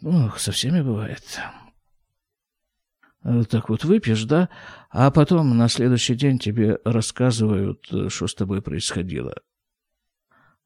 Ну, 0.00 0.30
со 0.36 0.52
всеми 0.52 0.80
бывает. 0.80 1.22
Э, 3.24 3.42
так 3.48 3.68
вот 3.68 3.84
выпьешь, 3.84 4.24
да, 4.24 4.48
а 4.90 5.10
потом 5.10 5.56
на 5.56 5.68
следующий 5.68 6.14
день 6.14 6.38
тебе 6.38 6.78
рассказывают, 6.84 7.86
э, 7.92 8.08
что 8.08 8.26
с 8.26 8.34
тобой 8.34 8.62
происходило. 8.62 9.34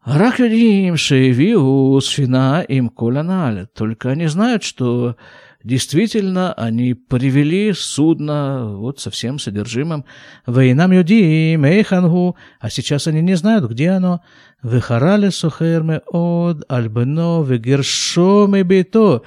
Рак 0.05 0.40
им 0.40 0.97
шеевиу 0.97 2.01
сфина 2.01 2.64
им 2.66 2.88
коляналь. 2.88 3.68
Только 3.68 4.11
они 4.11 4.27
знают, 4.27 4.64
что 4.64 5.16
действительно 5.64 6.53
они 6.55 6.94
привели 6.94 7.72
судно 7.72 8.77
вот 8.77 9.01
со 9.01 9.11
всем 9.11 9.38
содержимым. 9.38 10.05
Вейнам 10.46 10.92
юдим 10.92 11.64
эйхангу, 11.64 12.37
а 12.61 12.70
сейчас 12.70 13.07
они 13.07 13.22
не 13.22 13.35
знают, 13.35 13.70
где 13.70 13.90
оно. 13.90 14.22
Вехарали 14.62 15.31
сухерме 15.31 16.01
от 16.07 16.64
альбено 16.68 17.42
вегершоме 17.42 18.62
бито. 18.62 19.22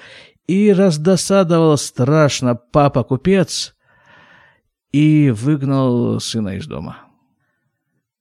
И 0.47 0.71
раздосадовал 0.71 1.77
страшно 1.77 2.55
папа-купец 2.55 3.75
и 4.91 5.31
выгнал 5.31 6.19
сына 6.19 6.57
из 6.57 6.67
дома. 6.67 6.99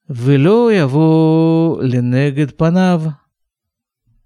Вело 0.09 0.71
его 0.71 1.79
ленегет 1.81 2.57
панав, 2.57 3.15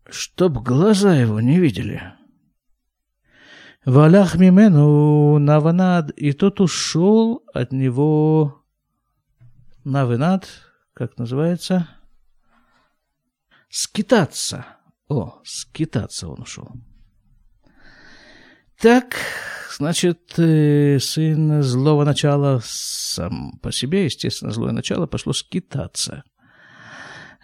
чтоб 0.09 0.55
глаза 0.59 1.15
его 1.17 1.41
не 1.41 1.59
видели. 1.59 2.03
Валях 3.89 4.35
мимену 4.35 5.39
наванад, 5.39 6.11
и 6.11 6.33
тот 6.33 6.61
ушел 6.61 7.43
от 7.55 7.73
него 7.73 8.63
навинад, 9.83 10.47
как 10.93 11.17
называется, 11.17 11.89
скитаться. 13.71 14.67
О, 15.09 15.41
скитаться 15.43 16.29
он 16.29 16.43
ушел. 16.43 16.69
Так, 18.79 19.17
значит, 19.75 20.35
э, 20.37 20.99
сын 21.01 21.63
злого 21.63 22.05
начала 22.05 22.61
сам 22.63 23.59
по 23.63 23.73
себе, 23.73 24.05
естественно, 24.05 24.53
злое 24.53 24.73
начало 24.73 25.07
пошло 25.07 25.33
скитаться. 25.33 26.25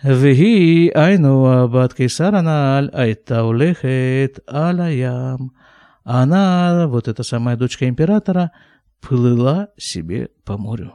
Веги 0.02 0.90
айну 0.94 1.46
абат 1.62 1.94
кейсарана 1.94 2.76
аль 2.76 2.90
айтаулехет 2.92 4.40
алаям. 4.46 5.54
А 6.04 6.22
она, 6.22 6.86
вот 6.86 7.08
эта 7.08 7.22
самая 7.22 7.56
дочка 7.56 7.88
императора, 7.88 8.52
плыла 9.00 9.70
себе 9.78 10.28
по 10.44 10.58
морю. 10.58 10.94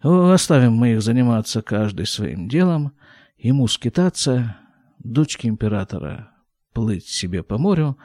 Оставим 0.00 0.74
мы 0.74 0.92
их 0.92 1.02
заниматься 1.02 1.62
каждый 1.62 2.06
своим 2.06 2.48
делом, 2.48 2.94
ему 3.38 3.66
скитаться, 3.68 4.56
дочке 4.98 5.48
императора 5.48 6.30
плыть 6.72 7.08
себе 7.08 7.42
по 7.42 7.56
морю, 7.56 7.98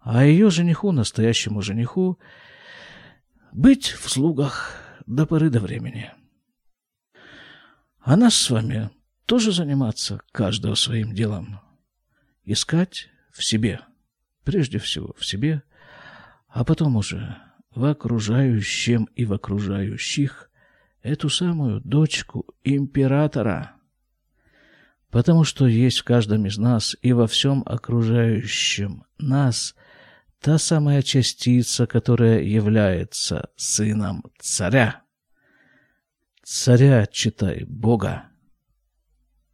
а 0.00 0.24
ее 0.24 0.48
жениху, 0.48 0.92
настоящему 0.92 1.60
жениху, 1.60 2.18
быть 3.52 3.88
в 3.88 4.08
слугах 4.10 4.72
до 5.06 5.26
поры 5.26 5.50
до 5.50 5.60
времени. 5.60 6.10
А 8.00 8.16
нас 8.16 8.34
с 8.34 8.48
вами 8.48 8.90
тоже 9.26 9.52
заниматься 9.52 10.20
каждого 10.32 10.74
своим 10.74 11.14
делом, 11.14 11.60
искать 12.44 13.08
в 13.30 13.44
себе– 13.44 13.80
прежде 14.44 14.78
всего 14.78 15.14
в 15.18 15.24
себе, 15.24 15.62
а 16.48 16.64
потом 16.64 16.96
уже 16.96 17.36
в 17.74 17.84
окружающем 17.84 19.08
и 19.16 19.24
в 19.24 19.32
окружающих 19.32 20.50
эту 21.02 21.28
самую 21.28 21.80
дочку 21.80 22.46
императора. 22.62 23.72
Потому 25.10 25.44
что 25.44 25.66
есть 25.66 25.98
в 25.98 26.04
каждом 26.04 26.46
из 26.46 26.58
нас 26.58 26.96
и 27.02 27.12
во 27.12 27.26
всем 27.26 27.62
окружающем 27.66 29.04
нас 29.18 29.74
та 30.40 30.58
самая 30.58 31.02
частица, 31.02 31.86
которая 31.86 32.42
является 32.42 33.50
сыном 33.56 34.24
царя. 34.38 35.02
Царя, 36.42 37.06
читай, 37.06 37.64
Бога. 37.64 38.24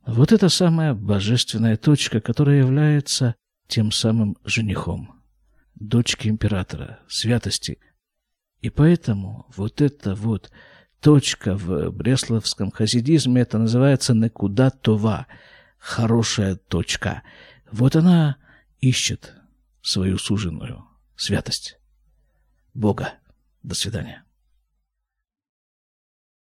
Вот 0.07 0.33
это 0.33 0.49
самая 0.49 0.95
божественная 0.95 1.77
точка, 1.77 2.21
которая 2.21 2.59
является 2.59 3.37
тем 3.71 3.93
самым 3.93 4.37
женихом, 4.45 5.23
дочки 5.77 6.29
императора, 6.29 6.99
святости. 7.09 7.79
И 8.61 8.69
поэтому 8.69 9.47
вот 9.57 9.81
эта 9.81 10.15
вот 10.15 10.51
точка 11.01 11.57
в 11.57 11.91
бресловском 11.91 12.71
хасидизме, 12.71 13.43
это 13.43 13.59
называется 13.59 14.13
«некуда 14.13 14.71
това», 14.71 15.27
хорошая 15.79 16.57
точка. 16.57 17.23
Вот 17.71 17.97
она 17.97 18.37
ищет 18.81 19.35
свою 19.81 20.19
суженую 20.19 20.85
святость. 21.17 21.79
Бога. 22.75 23.15
До 23.63 23.75
свидания. 23.75 24.25